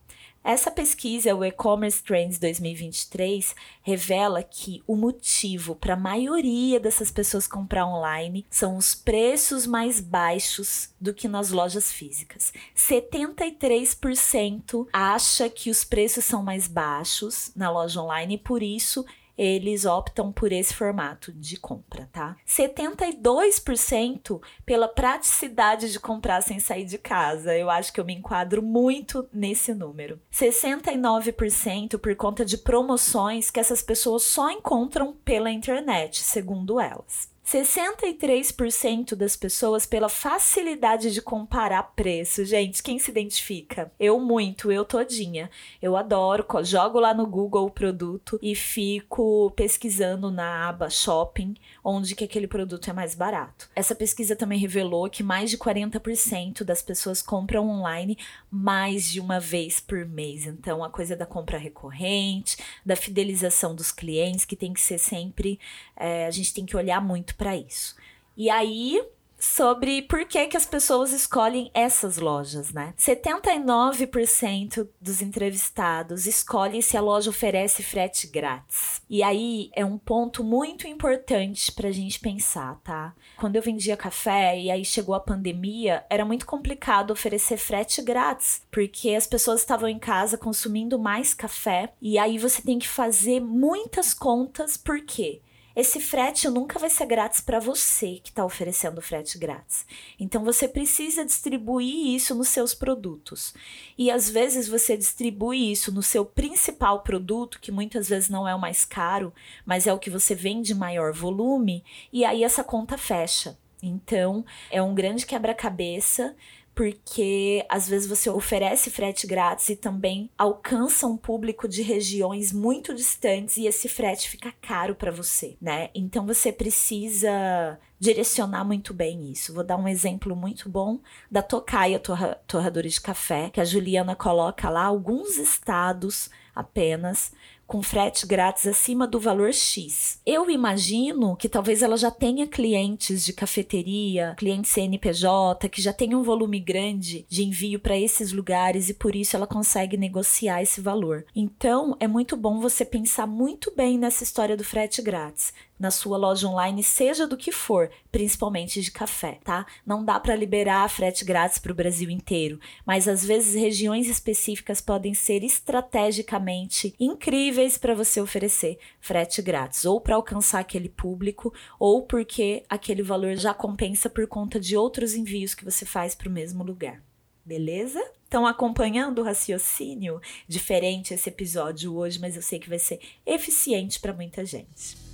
Essa 0.46 0.70
pesquisa, 0.70 1.34
o 1.34 1.44
E-Commerce 1.44 2.00
Trends 2.00 2.38
2023, 2.38 3.52
revela 3.82 4.44
que 4.44 4.80
o 4.86 4.94
motivo 4.94 5.74
para 5.74 5.94
a 5.94 5.98
maioria 5.98 6.78
dessas 6.78 7.10
pessoas 7.10 7.48
comprar 7.48 7.84
online 7.84 8.46
são 8.48 8.76
os 8.76 8.94
preços 8.94 9.66
mais 9.66 9.98
baixos 9.98 10.90
do 11.00 11.12
que 11.12 11.26
nas 11.26 11.50
lojas 11.50 11.90
físicas. 11.90 12.52
73% 12.76 14.86
acha 14.92 15.50
que 15.50 15.68
os 15.68 15.82
preços 15.82 16.24
são 16.24 16.44
mais 16.44 16.68
baixos 16.68 17.50
na 17.56 17.68
loja 17.68 18.00
online 18.00 18.36
e 18.36 18.38
por 18.38 18.62
isso 18.62 19.04
eles 19.37 19.85
optam 19.85 20.33
por 20.33 20.50
esse 20.52 20.73
formato 20.75 21.33
de 21.33 21.57
compra, 21.59 22.09
tá? 22.12 22.37
72% 22.47 24.40
pela 24.64 24.88
praticidade 24.88 25.93
de 25.93 26.00
comprar 26.00 26.40
sem 26.43 26.59
sair 26.59 26.85
de 26.85 26.99
casa. 26.99 27.57
Eu 27.57 27.69
acho 27.69 27.93
que 27.93 28.00
eu 28.00 28.05
me 28.05 28.14
enquadro 28.14 28.62
muito 28.62 29.28
nesse 29.33 29.75
número. 29.75 30.21
69% 30.33 31.99
por 31.99 32.14
conta 32.16 32.45
de 32.45 32.59
promoções 32.59 33.50
que 33.50 33.61
essas 33.61 33.83
pessoas 33.83 34.23
só 34.23 34.50
encontram 34.50 35.12
pela 35.25 35.50
internet, 35.50 36.23
segundo 36.23 36.81
elas. 36.81 37.36
63% 37.46 39.14
das 39.14 39.36
pessoas 39.36 39.86
pela 39.86 40.08
facilidade 40.08 41.12
de 41.12 41.22
comparar 41.22 41.94
preço. 41.94 42.44
Gente, 42.44 42.82
quem 42.82 42.98
se 42.98 43.10
identifica? 43.10 43.92
Eu 44.00 44.18
muito, 44.18 44.72
eu 44.72 44.84
todinha. 44.84 45.48
Eu 45.80 45.96
adoro, 45.96 46.44
jogo 46.64 46.98
lá 46.98 47.14
no 47.14 47.26
Google 47.26 47.66
o 47.66 47.70
produto 47.70 48.36
e 48.42 48.56
fico 48.56 49.52
pesquisando 49.52 50.30
na 50.30 50.68
aba 50.68 50.90
shopping 50.90 51.54
onde 51.84 52.16
que 52.16 52.24
aquele 52.24 52.48
produto 52.48 52.90
é 52.90 52.92
mais 52.92 53.14
barato. 53.14 53.70
Essa 53.76 53.94
pesquisa 53.94 54.34
também 54.34 54.58
revelou 54.58 55.08
que 55.08 55.22
mais 55.22 55.48
de 55.48 55.56
40% 55.56 56.64
das 56.64 56.82
pessoas 56.82 57.22
compram 57.22 57.68
online 57.68 58.18
mais 58.50 59.08
de 59.08 59.20
uma 59.20 59.38
vez 59.38 59.78
por 59.78 60.04
mês. 60.04 60.46
Então, 60.46 60.82
a 60.82 60.90
coisa 60.90 61.14
da 61.14 61.24
compra 61.24 61.58
recorrente, 61.58 62.56
da 62.87 62.95
fidelização 62.95 63.75
dos 63.75 63.90
clientes, 63.90 64.45
que 64.45 64.55
tem 64.55 64.73
que 64.73 64.81
ser 64.81 64.99
sempre, 64.99 65.59
é, 65.97 66.26
a 66.26 66.31
gente 66.31 66.55
tem 66.55 66.64
que 66.64 66.76
olhar 66.76 67.02
muito 67.02 67.35
para 67.35 67.57
isso. 67.57 67.97
E 68.37 68.49
aí, 68.49 69.02
sobre 69.38 70.02
por 70.02 70.25
que, 70.25 70.47
que 70.47 70.57
as 70.57 70.66
pessoas 70.66 71.12
escolhem 71.12 71.71
essas 71.75 72.19
lojas, 72.19 72.73
né? 72.73 72.95
79% 72.99 74.88
dos 75.00 75.21
entrevistados 75.23 76.26
escolhem 76.26 76.81
se 76.81 76.97
a 76.97 77.00
loja 77.00 77.31
oferece 77.31 77.83
frete 77.83 78.26
grátis. 78.26 79.02
E 79.09 79.23
aí 79.23 79.71
é 79.75 79.85
um 79.85 79.99
ponto 79.99 80.43
muito 80.43 80.87
importante 80.87 81.71
pra 81.73 81.90
gente 81.90 82.21
pensar, 82.21 82.81
tá? 82.83 83.14
Quando 83.37 83.57
eu 83.57 83.62
vendia 83.62 83.97
café 83.97 84.59
e 84.59 84.71
aí 84.71 84.85
chegou 84.85 85.14
a 85.14 85.21
pandemia, 85.21 86.05
era 86.09 86.25
muito 86.25 86.47
complicado 86.47 87.11
oferecer 87.11 87.57
frete 87.57 88.02
grátis, 88.02 88.62
porque 88.71 89.14
as 89.14 89.26
pessoas 89.26 89.61
estavam 89.61 89.88
em 89.88 89.99
casa 89.99 90.38
consumindo 90.38 90.99
mais 90.99 91.35
café 91.35 91.93
e 92.00 92.19
aí 92.19 92.38
você 92.38 92.62
tem 92.62 92.78
que 92.78 92.88
fazer 92.88 93.40
muitas 93.40 94.14
contas, 94.14 94.76
por 94.76 95.00
quê? 95.00 95.40
Esse 95.76 96.00
frete 96.00 96.49
nunca 96.49 96.78
vai 96.78 96.88
ser 96.88 97.04
grátis 97.04 97.42
para 97.42 97.61
você 97.61 98.18
que 98.23 98.30
está 98.30 98.42
oferecendo 98.47 99.02
frete 99.02 99.37
grátis. 99.37 99.85
Então 100.18 100.42
você 100.42 100.66
precisa 100.66 101.23
distribuir 101.23 102.14
isso 102.14 102.35
nos 102.35 102.49
seus 102.49 102.73
produtos. 102.73 103.52
E 103.99 104.11
às 104.11 104.30
vezes 104.30 104.66
você 104.66 104.97
distribui 104.97 105.71
isso 105.71 105.92
no 105.92 106.02
seu 106.02 106.25
principal 106.25 107.02
produto, 107.02 107.61
que 107.61 107.71
muitas 107.71 108.09
vezes 108.09 108.30
não 108.30 108.49
é 108.49 108.54
o 108.54 108.61
mais 108.61 108.87
caro, 108.87 109.35
mas 109.66 109.87
é 109.87 109.92
o 109.92 109.99
que 109.99 110.09
você 110.09 110.35
vende 110.35 110.75
maior 110.75 111.12
volume, 111.12 111.85
e 112.11 112.25
aí 112.25 112.42
essa 112.42 112.64
conta 112.64 112.97
fecha. 112.97 113.59
Então, 113.87 114.45
é 114.71 114.83
um 114.83 114.95
grande 114.95 115.26
quebra-cabeça 115.26 116.35
porque 116.76 117.64
às 117.71 117.88
vezes 117.88 118.07
você 118.07 118.28
oferece 118.28 118.90
frete 118.90 119.26
grátis 119.26 119.71
e 119.71 119.76
também 119.76 120.31
alcança 120.37 121.07
um 121.07 121.16
público 121.16 121.66
de 121.66 121.81
regiões 121.81 122.52
muito 122.52 122.95
distantes 122.95 123.57
e 123.57 123.66
esse 123.66 123.88
frete 123.88 124.28
fica 124.28 124.52
caro 124.61 124.95
para 124.95 125.11
você, 125.11 125.57
né? 125.59 125.88
Então 125.95 126.26
você 126.26 126.52
precisa 126.52 127.78
direcionar 127.99 128.62
muito 128.62 128.93
bem 128.93 129.33
isso. 129.33 129.55
Vou 129.55 129.64
dar 129.64 129.78
um 129.78 129.88
exemplo 129.88 130.37
muito 130.37 130.69
bom 130.69 131.00
da 131.31 131.40
Tocaia 131.40 131.99
Torra, 131.99 132.38
Torradores 132.47 132.93
de 132.93 133.00
Café, 133.00 133.49
que 133.49 133.61
a 133.61 133.64
Juliana 133.64 134.14
coloca 134.14 134.69
lá 134.69 134.85
alguns 134.85 135.38
estados 135.38 136.28
apenas 136.55 137.33
com 137.66 137.82
frete 137.82 138.26
grátis 138.26 138.66
acima 138.66 139.06
do 139.06 139.18
valor 139.18 139.52
X. 139.52 140.20
Eu 140.25 140.49
imagino 140.50 141.37
que 141.37 141.49
talvez 141.49 141.82
ela 141.82 141.96
já 141.96 142.11
tenha 142.11 142.46
clientes 142.46 143.25
de 143.25 143.32
cafeteria, 143.32 144.35
clientes 144.38 144.70
CNPJ, 144.70 145.68
que 145.68 145.82
já 145.82 145.92
tenha 145.92 146.16
um 146.16 146.23
volume 146.23 146.61
grande 146.61 147.26
de 147.28 147.44
envio 147.44 147.80
para 147.80 147.99
esses 147.99 148.32
lugares 148.32 148.88
e 148.88 148.94
por 148.94 149.16
isso 149.16 149.37
ela 149.37 149.46
consegue 149.46 149.96
negociar 149.96 150.62
esse 150.62 150.80
valor. 150.80 151.25
Então, 151.35 151.96
é 151.99 152.06
muito 152.06 152.37
bom 152.37 152.61
você 152.61 152.85
pensar 152.85 153.26
muito 153.26 153.73
bem 153.75 153.99
nessa 153.99 154.23
história 154.23 154.56
do 154.56 154.64
frete 154.64 155.02
grátis. 155.02 155.52
Na 155.78 155.90
sua 155.90 156.16
loja 156.16 156.49
online, 156.49 156.83
seja 156.83 157.26
do 157.26 157.37
que 157.37 157.52
for, 157.52 157.90
principalmente 158.11 158.80
de 158.80 158.90
café, 158.90 159.38
tá? 159.45 159.66
Não 159.85 160.04
dá 160.04 160.18
para 160.18 160.35
liberar 160.35 160.88
frete 160.88 161.25
grátis 161.25 161.59
para 161.59 161.73
o 161.73 161.75
Brasil 161.75 162.11
inteiro, 162.11 162.59
mas 162.85 163.06
às 163.09 163.25
vezes 163.25 163.54
regiões 163.54 164.09
específicas 164.09 164.80
podem 164.80 165.14
ser 165.14 165.45
estrategicamente 165.45 166.95
incríveis 166.99 167.76
para 167.76 167.95
você 167.95 168.21
oferecer 168.21 168.78
frete 169.00 169.42
grátis, 169.42 169.85
ou 169.85 170.00
para 170.00 170.16
alcançar 170.16 170.61
aquele 170.61 170.88
público, 170.88 171.52
ou 171.78 172.02
porque 172.02 172.64
aquele 172.68 173.02
valor 173.02 173.37
já 173.37 173.52
compensa 173.52 174.09
por 174.09 174.26
conta 174.26 174.59
de 174.59 174.76
outros 174.76 175.14
envios 175.14 175.54
que 175.54 175.64
você 175.64 175.85
faz 175.85 176.14
para 176.14 176.28
o 176.28 176.33
mesmo 176.33 176.64
lugar. 176.64 177.02
Beleza? 177.45 178.02
Estão 178.25 178.45
acompanhando 178.45 179.21
o 179.21 179.25
raciocínio? 179.25 180.21
Diferente 180.49 181.14
esse 181.14 181.28
episódio 181.28 181.95
hoje, 181.95 182.18
mas 182.18 182.35
eu 182.35 182.42
sei 182.42 182.59
que 182.59 182.68
vai 182.68 182.78
ser 182.78 182.99
eficiente 183.25 184.00
para 184.00 184.12
muita 184.12 184.45
gente. 184.45 185.05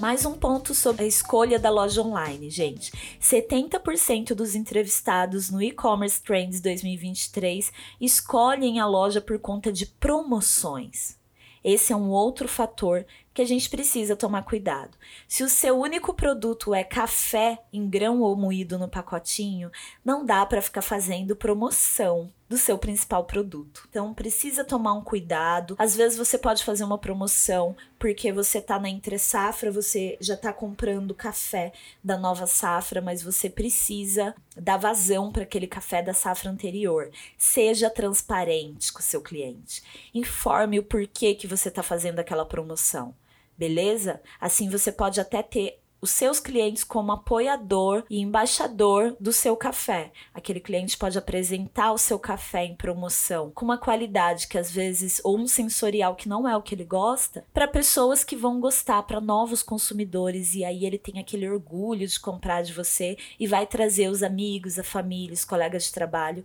Mais 0.00 0.26
um 0.26 0.32
ponto 0.32 0.74
sobre 0.74 1.04
a 1.04 1.06
escolha 1.06 1.58
da 1.58 1.70
loja 1.70 2.02
online, 2.02 2.50
gente. 2.50 2.90
70% 3.20 4.34
dos 4.34 4.54
entrevistados 4.54 5.50
no 5.50 5.62
e-commerce 5.62 6.20
Trends 6.20 6.60
2023 6.60 7.72
escolhem 8.00 8.80
a 8.80 8.86
loja 8.86 9.20
por 9.20 9.38
conta 9.38 9.70
de 9.70 9.86
promoções. 9.86 11.16
Esse 11.62 11.92
é 11.92 11.96
um 11.96 12.10
outro 12.10 12.48
fator 12.48 13.06
que 13.32 13.42
a 13.42 13.46
gente 13.46 13.70
precisa 13.70 14.16
tomar 14.16 14.42
cuidado. 14.42 14.96
Se 15.28 15.44
o 15.44 15.48
seu 15.48 15.78
único 15.78 16.12
produto 16.12 16.74
é 16.74 16.82
café 16.82 17.58
em 17.72 17.88
grão 17.88 18.20
ou 18.20 18.36
moído 18.36 18.78
no 18.78 18.88
pacotinho, 18.88 19.70
não 20.04 20.24
dá 20.24 20.44
para 20.44 20.62
ficar 20.62 20.82
fazendo 20.82 21.36
promoção 21.36 22.32
do 22.48 22.58
seu 22.58 22.76
principal 22.76 23.24
produto. 23.24 23.86
Então 23.88 24.12
precisa 24.12 24.64
tomar 24.64 24.94
um 24.94 25.04
cuidado. 25.04 25.76
Às 25.78 25.94
vezes 25.94 26.18
você 26.18 26.36
pode 26.36 26.64
fazer 26.64 26.82
uma 26.82 26.98
promoção 26.98 27.76
porque 27.96 28.32
você 28.32 28.60
tá 28.60 28.76
na 28.76 28.90
entre 28.90 29.16
safra, 29.20 29.70
você 29.70 30.18
já 30.20 30.36
tá 30.36 30.52
comprando 30.52 31.14
café 31.14 31.72
da 32.02 32.18
nova 32.18 32.48
safra, 32.48 33.00
mas 33.00 33.22
você 33.22 33.48
precisa 33.48 34.34
dar 34.56 34.78
vazão 34.78 35.30
para 35.30 35.44
aquele 35.44 35.68
café 35.68 36.02
da 36.02 36.12
safra 36.12 36.50
anterior. 36.50 37.08
Seja 37.38 37.88
transparente 37.88 38.92
com 38.92 38.98
o 38.98 39.02
seu 39.02 39.20
cliente. 39.20 39.80
Informe 40.12 40.80
o 40.80 40.82
porquê 40.82 41.36
que 41.36 41.46
você 41.46 41.70
tá 41.70 41.84
fazendo 41.84 42.18
aquela 42.18 42.44
promoção 42.44 43.14
beleza? 43.60 44.22
Assim 44.40 44.70
você 44.70 44.90
pode 44.90 45.20
até 45.20 45.42
ter 45.42 45.78
os 46.00 46.10
seus 46.12 46.40
clientes 46.40 46.82
como 46.82 47.12
apoiador 47.12 48.04
e 48.08 48.20
embaixador 48.20 49.14
do 49.20 49.34
seu 49.34 49.54
café. 49.54 50.10
Aquele 50.32 50.58
cliente 50.58 50.96
pode 50.96 51.18
apresentar 51.18 51.92
o 51.92 51.98
seu 51.98 52.18
café 52.18 52.64
em 52.64 52.74
promoção 52.74 53.50
com 53.50 53.66
uma 53.66 53.76
qualidade 53.76 54.48
que 54.48 54.56
às 54.56 54.70
vezes 54.70 55.20
ou 55.22 55.38
um 55.38 55.46
sensorial 55.46 56.16
que 56.16 56.26
não 56.26 56.48
é 56.48 56.56
o 56.56 56.62
que 56.62 56.74
ele 56.74 56.86
gosta, 56.86 57.44
para 57.52 57.68
pessoas 57.68 58.24
que 58.24 58.34
vão 58.34 58.58
gostar, 58.58 59.02
para 59.02 59.20
novos 59.20 59.62
consumidores 59.62 60.54
e 60.54 60.64
aí 60.64 60.86
ele 60.86 60.96
tem 60.96 61.20
aquele 61.20 61.46
orgulho 61.46 62.06
de 62.06 62.18
comprar 62.18 62.62
de 62.62 62.72
você 62.72 63.18
e 63.38 63.46
vai 63.46 63.66
trazer 63.66 64.08
os 64.08 64.22
amigos, 64.22 64.78
a 64.78 64.82
família, 64.82 65.34
os 65.34 65.44
colegas 65.44 65.84
de 65.84 65.92
trabalho 65.92 66.42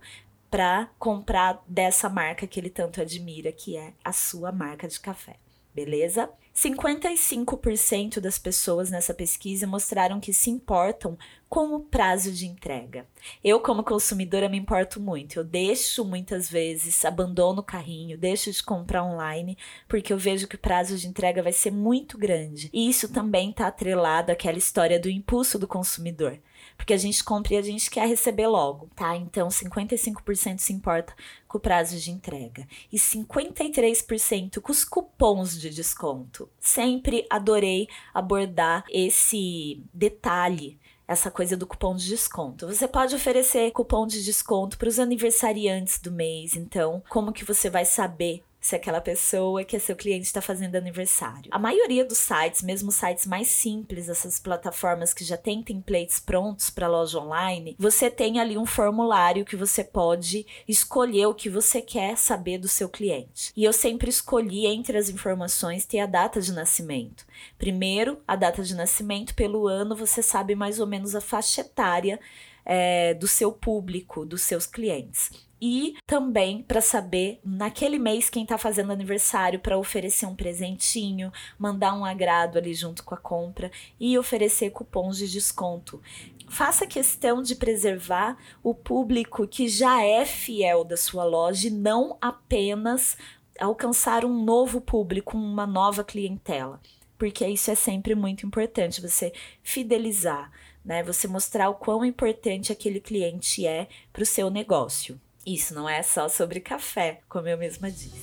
para 0.50 0.90
comprar 0.98 1.64
dessa 1.66 2.10
marca 2.10 2.46
que 2.46 2.60
ele 2.60 2.68
tanto 2.68 3.00
admira, 3.00 3.50
que 3.50 3.74
é 3.74 3.94
a 4.04 4.12
sua 4.12 4.52
marca 4.52 4.86
de 4.86 5.00
café. 5.00 5.36
Beleza? 5.74 6.30
55% 6.56 8.18
das 8.18 8.38
pessoas 8.38 8.90
nessa 8.90 9.12
pesquisa 9.12 9.66
mostraram 9.66 10.18
que 10.18 10.32
se 10.32 10.48
importam 10.48 11.18
com 11.50 11.74
o 11.74 11.80
prazo 11.80 12.32
de 12.32 12.46
entrega. 12.46 13.06
Eu, 13.44 13.60
como 13.60 13.84
consumidora, 13.84 14.48
me 14.48 14.56
importo 14.56 14.98
muito. 14.98 15.38
Eu 15.38 15.44
deixo 15.44 16.02
muitas 16.02 16.50
vezes, 16.50 17.04
abandono 17.04 17.60
o 17.60 17.64
carrinho, 17.64 18.16
deixo 18.16 18.50
de 18.50 18.62
comprar 18.62 19.04
online, 19.04 19.58
porque 19.86 20.12
eu 20.12 20.18
vejo 20.18 20.48
que 20.48 20.56
o 20.56 20.58
prazo 20.58 20.96
de 20.96 21.06
entrega 21.06 21.42
vai 21.42 21.52
ser 21.52 21.70
muito 21.70 22.16
grande. 22.16 22.70
E 22.72 22.88
isso 22.88 23.12
também 23.12 23.50
está 23.50 23.66
atrelado 23.66 24.32
àquela 24.32 24.56
história 24.56 24.98
do 24.98 25.10
impulso 25.10 25.58
do 25.58 25.68
consumidor 25.68 26.40
porque 26.76 26.94
a 26.94 26.98
gente 26.98 27.24
compra 27.24 27.54
e 27.54 27.56
a 27.56 27.62
gente 27.62 27.90
quer 27.90 28.06
receber 28.06 28.46
logo, 28.46 28.88
tá? 28.94 29.16
Então 29.16 29.48
55% 29.48 30.58
se 30.58 30.72
importa 30.72 31.14
com 31.48 31.58
o 31.58 31.60
prazo 31.60 31.98
de 31.98 32.10
entrega 32.10 32.66
e 32.92 32.96
53% 32.96 34.60
com 34.60 34.72
os 34.72 34.84
cupons 34.84 35.60
de 35.60 35.70
desconto. 35.70 36.48
Sempre 36.60 37.26
adorei 37.30 37.88
abordar 38.14 38.84
esse 38.90 39.82
detalhe 39.92 40.78
essa 41.08 41.30
coisa 41.30 41.56
do 41.56 41.66
cupom 41.66 41.94
de 41.94 42.08
desconto. 42.08 42.66
Você 42.66 42.88
pode 42.88 43.14
oferecer 43.14 43.70
cupom 43.70 44.06
de 44.06 44.24
desconto 44.24 44.76
para 44.76 44.88
os 44.88 44.98
aniversariantes 44.98 46.00
do 46.00 46.10
mês, 46.10 46.56
então 46.56 47.02
como 47.08 47.32
que 47.32 47.44
você 47.44 47.70
vai 47.70 47.84
saber 47.84 48.42
se 48.66 48.74
aquela 48.74 49.00
pessoa 49.00 49.64
que 49.64 49.76
é 49.76 49.78
seu 49.78 49.94
cliente 49.94 50.26
está 50.26 50.42
fazendo 50.42 50.74
aniversário. 50.74 51.48
A 51.52 51.58
maioria 51.58 52.04
dos 52.04 52.18
sites, 52.18 52.62
mesmo 52.62 52.90
sites 52.90 53.24
mais 53.24 53.46
simples, 53.46 54.08
essas 54.08 54.40
plataformas 54.40 55.14
que 55.14 55.22
já 55.22 55.36
têm 55.36 55.62
templates 55.62 56.18
prontos 56.18 56.68
para 56.68 56.88
loja 56.88 57.20
online, 57.20 57.76
você 57.78 58.10
tem 58.10 58.40
ali 58.40 58.58
um 58.58 58.66
formulário 58.66 59.44
que 59.44 59.54
você 59.54 59.84
pode 59.84 60.44
escolher 60.66 61.26
o 61.26 61.34
que 61.34 61.48
você 61.48 61.80
quer 61.80 62.18
saber 62.18 62.58
do 62.58 62.66
seu 62.66 62.88
cliente. 62.88 63.52
E 63.56 63.62
eu 63.62 63.72
sempre 63.72 64.10
escolhi 64.10 64.66
entre 64.66 64.98
as 64.98 65.08
informações 65.08 65.86
ter 65.86 66.00
a 66.00 66.06
data 66.06 66.40
de 66.40 66.52
nascimento. 66.52 67.24
Primeiro, 67.56 68.20
a 68.26 68.34
data 68.34 68.64
de 68.64 68.74
nascimento, 68.74 69.32
pelo 69.36 69.68
ano 69.68 69.94
você 69.94 70.20
sabe 70.20 70.56
mais 70.56 70.80
ou 70.80 70.88
menos 70.88 71.14
a 71.14 71.20
faixa 71.20 71.60
etária 71.60 72.18
é, 72.64 73.14
do 73.14 73.28
seu 73.28 73.52
público, 73.52 74.26
dos 74.26 74.42
seus 74.42 74.66
clientes 74.66 75.45
e 75.60 75.94
também 76.06 76.62
para 76.62 76.80
saber 76.80 77.40
naquele 77.44 77.98
mês 77.98 78.28
quem 78.28 78.42
está 78.42 78.58
fazendo 78.58 78.92
aniversário 78.92 79.60
para 79.60 79.78
oferecer 79.78 80.26
um 80.26 80.34
presentinho, 80.34 81.32
mandar 81.58 81.94
um 81.94 82.04
agrado 82.04 82.58
ali 82.58 82.74
junto 82.74 83.02
com 83.02 83.14
a 83.14 83.18
compra 83.18 83.70
e 83.98 84.18
oferecer 84.18 84.70
cupons 84.70 85.16
de 85.16 85.30
desconto. 85.30 86.00
Faça 86.48 86.86
questão 86.86 87.42
de 87.42 87.56
preservar 87.56 88.36
o 88.62 88.74
público 88.74 89.48
que 89.48 89.68
já 89.68 90.02
é 90.02 90.24
fiel 90.24 90.84
da 90.84 90.96
sua 90.96 91.24
loja 91.24 91.68
e 91.68 91.70
não 91.70 92.16
apenas 92.20 93.16
alcançar 93.58 94.24
um 94.24 94.44
novo 94.44 94.80
público, 94.80 95.36
uma 95.36 95.66
nova 95.66 96.04
clientela, 96.04 96.80
porque 97.18 97.46
isso 97.46 97.70
é 97.70 97.74
sempre 97.74 98.14
muito 98.14 98.46
importante 98.46 99.00
você 99.00 99.32
fidelizar, 99.62 100.52
né? 100.84 101.02
Você 101.02 101.26
mostrar 101.26 101.68
o 101.70 101.74
quão 101.74 102.04
importante 102.04 102.70
aquele 102.70 103.00
cliente 103.00 103.66
é 103.66 103.88
para 104.12 104.22
o 104.22 104.26
seu 104.26 104.50
negócio. 104.50 105.18
Isso 105.46 105.76
não 105.76 105.88
é 105.88 106.02
só 106.02 106.28
sobre 106.28 106.58
café, 106.58 107.20
como 107.28 107.46
eu 107.46 107.56
mesma 107.56 107.88
disse. 107.88 108.20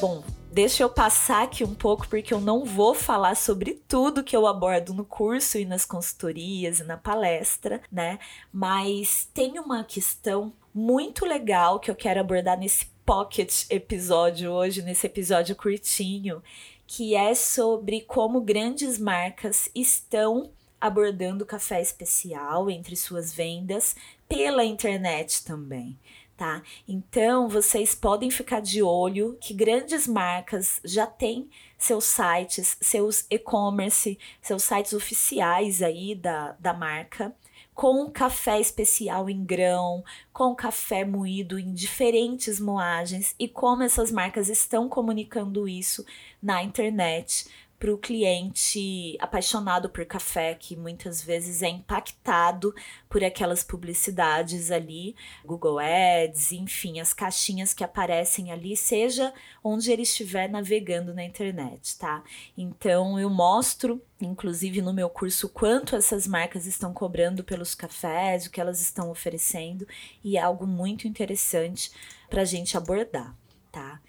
Bom, 0.00 0.24
deixa 0.52 0.82
eu 0.82 0.90
passar 0.90 1.44
aqui 1.44 1.62
um 1.62 1.72
pouco 1.72 2.08
porque 2.08 2.34
eu 2.34 2.40
não 2.40 2.64
vou 2.64 2.92
falar 2.92 3.36
sobre 3.36 3.80
tudo 3.86 4.24
que 4.24 4.36
eu 4.36 4.44
abordo 4.44 4.92
no 4.92 5.04
curso 5.04 5.56
e 5.56 5.64
nas 5.64 5.84
consultorias 5.84 6.80
e 6.80 6.84
na 6.84 6.96
palestra, 6.96 7.80
né? 7.92 8.18
Mas 8.52 9.30
tem 9.32 9.60
uma 9.60 9.84
questão 9.84 10.52
muito 10.74 11.24
legal 11.24 11.78
que 11.78 11.92
eu 11.92 11.94
quero 11.94 12.18
abordar 12.18 12.58
nesse 12.58 12.86
pocket 13.06 13.66
episódio 13.70 14.50
hoje, 14.50 14.82
nesse 14.82 15.06
episódio 15.06 15.54
curtinho, 15.54 16.42
que 16.88 17.14
é 17.14 17.36
sobre 17.36 18.00
como 18.00 18.40
grandes 18.40 18.98
marcas 18.98 19.68
estão 19.76 20.50
abordando 20.84 21.46
café 21.46 21.80
especial 21.80 22.68
entre 22.68 22.94
suas 22.94 23.32
vendas 23.32 23.96
pela 24.28 24.62
internet 24.62 25.42
também. 25.42 25.98
Tá? 26.36 26.62
Então, 26.86 27.48
vocês 27.48 27.94
podem 27.94 28.30
ficar 28.30 28.60
de 28.60 28.82
olho 28.82 29.38
que 29.40 29.54
grandes 29.54 30.06
marcas 30.06 30.82
já 30.84 31.06
têm 31.06 31.48
seus 31.78 32.04
sites, 32.04 32.76
seus 32.82 33.24
e-commerce, 33.30 34.18
seus 34.42 34.62
sites 34.62 34.92
oficiais 34.92 35.80
aí 35.80 36.14
da, 36.14 36.52
da 36.60 36.74
marca, 36.74 37.34
com 37.72 38.10
café 38.10 38.60
especial 38.60 39.30
em 39.30 39.42
grão, 39.42 40.04
com 40.34 40.54
café 40.54 41.02
moído 41.02 41.58
em 41.58 41.72
diferentes 41.72 42.60
moagens 42.60 43.34
e 43.38 43.48
como 43.48 43.82
essas 43.82 44.10
marcas 44.10 44.50
estão 44.50 44.86
comunicando 44.86 45.66
isso 45.66 46.04
na 46.42 46.62
internet 46.62 47.46
para 47.84 47.92
o 47.92 47.98
cliente 47.98 49.14
apaixonado 49.20 49.90
por 49.90 50.06
café, 50.06 50.54
que 50.54 50.74
muitas 50.74 51.20
vezes 51.20 51.60
é 51.60 51.68
impactado 51.68 52.74
por 53.10 53.22
aquelas 53.22 53.62
publicidades 53.62 54.70
ali, 54.70 55.14
Google 55.44 55.78
Ads, 55.78 56.52
enfim, 56.52 56.98
as 56.98 57.12
caixinhas 57.12 57.74
que 57.74 57.84
aparecem 57.84 58.50
ali, 58.50 58.74
seja 58.74 59.34
onde 59.62 59.92
ele 59.92 60.00
estiver 60.00 60.48
navegando 60.48 61.12
na 61.12 61.24
internet, 61.24 61.98
tá? 61.98 62.24
Então 62.56 63.20
eu 63.20 63.28
mostro, 63.28 64.00
inclusive 64.18 64.80
no 64.80 64.94
meu 64.94 65.10
curso, 65.10 65.50
quanto 65.50 65.94
essas 65.94 66.26
marcas 66.26 66.64
estão 66.64 66.94
cobrando 66.94 67.44
pelos 67.44 67.74
cafés, 67.74 68.46
o 68.46 68.50
que 68.50 68.62
elas 68.62 68.80
estão 68.80 69.10
oferecendo, 69.10 69.86
e 70.24 70.38
é 70.38 70.40
algo 70.40 70.66
muito 70.66 71.06
interessante 71.06 71.92
para 72.30 72.40
a 72.40 72.46
gente 72.46 72.78
abordar, 72.78 73.36
tá? 73.70 74.00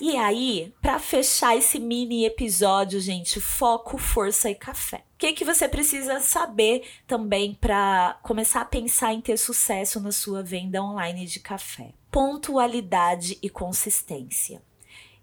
E 0.00 0.16
aí, 0.16 0.74
para 0.82 0.98
fechar 0.98 1.56
esse 1.56 1.78
mini 1.78 2.24
episódio, 2.24 3.00
gente, 3.00 3.40
foco, 3.40 3.96
força 3.96 4.50
e 4.50 4.54
café. 4.54 5.04
O 5.14 5.18
que, 5.18 5.32
que 5.32 5.44
você 5.44 5.68
precisa 5.68 6.20
saber 6.20 6.82
também 7.06 7.54
para 7.54 8.18
começar 8.22 8.60
a 8.60 8.66
pensar 8.66 9.14
em 9.14 9.20
ter 9.20 9.36
sucesso 9.36 10.00
na 10.00 10.12
sua 10.12 10.42
venda 10.42 10.82
online 10.82 11.26
de 11.26 11.40
café? 11.40 11.94
pontualidade 12.14 13.36
e 13.42 13.50
consistência. 13.50 14.62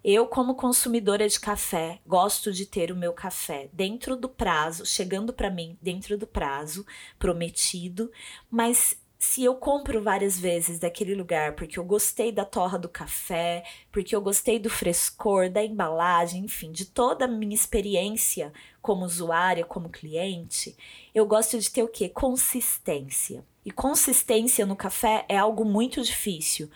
Eu, 0.03 0.27
como 0.27 0.55
consumidora 0.55 1.25
de 1.29 1.39
café, 1.39 2.01
gosto 2.05 2.51
de 2.51 2.65
ter 2.65 2.91
o 2.91 2.97
meu 2.97 3.13
café 3.13 3.69
dentro 3.71 4.17
do 4.17 4.27
prazo, 4.27 4.85
chegando 4.85 5.31
para 5.31 5.49
mim 5.49 5.77
dentro 5.81 6.17
do 6.17 6.27
prazo 6.27 6.85
prometido, 7.17 8.11
mas 8.49 9.00
se 9.21 9.43
eu 9.43 9.53
compro 9.53 10.01
várias 10.01 10.39
vezes 10.39 10.79
daquele 10.79 11.13
lugar 11.13 11.53
porque 11.53 11.77
eu 11.77 11.83
gostei 11.83 12.31
da 12.31 12.43
torra 12.43 12.79
do 12.79 12.89
café, 12.89 13.63
porque 13.91 14.15
eu 14.15 14.19
gostei 14.19 14.57
do 14.57 14.67
frescor, 14.67 15.47
da 15.47 15.63
embalagem, 15.63 16.43
enfim, 16.45 16.71
de 16.71 16.85
toda 16.85 17.25
a 17.25 17.27
minha 17.27 17.53
experiência 17.53 18.51
como 18.81 19.05
usuária, 19.05 19.63
como 19.63 19.89
cliente, 19.89 20.75
eu 21.13 21.23
gosto 21.27 21.59
de 21.59 21.69
ter 21.69 21.83
o 21.83 21.87
quê? 21.87 22.09
Consistência. 22.09 23.45
E 23.63 23.69
consistência 23.69 24.65
no 24.65 24.75
café 24.75 25.23
é 25.29 25.37
algo 25.37 25.63
muito 25.63 26.01
difícil. 26.01 26.67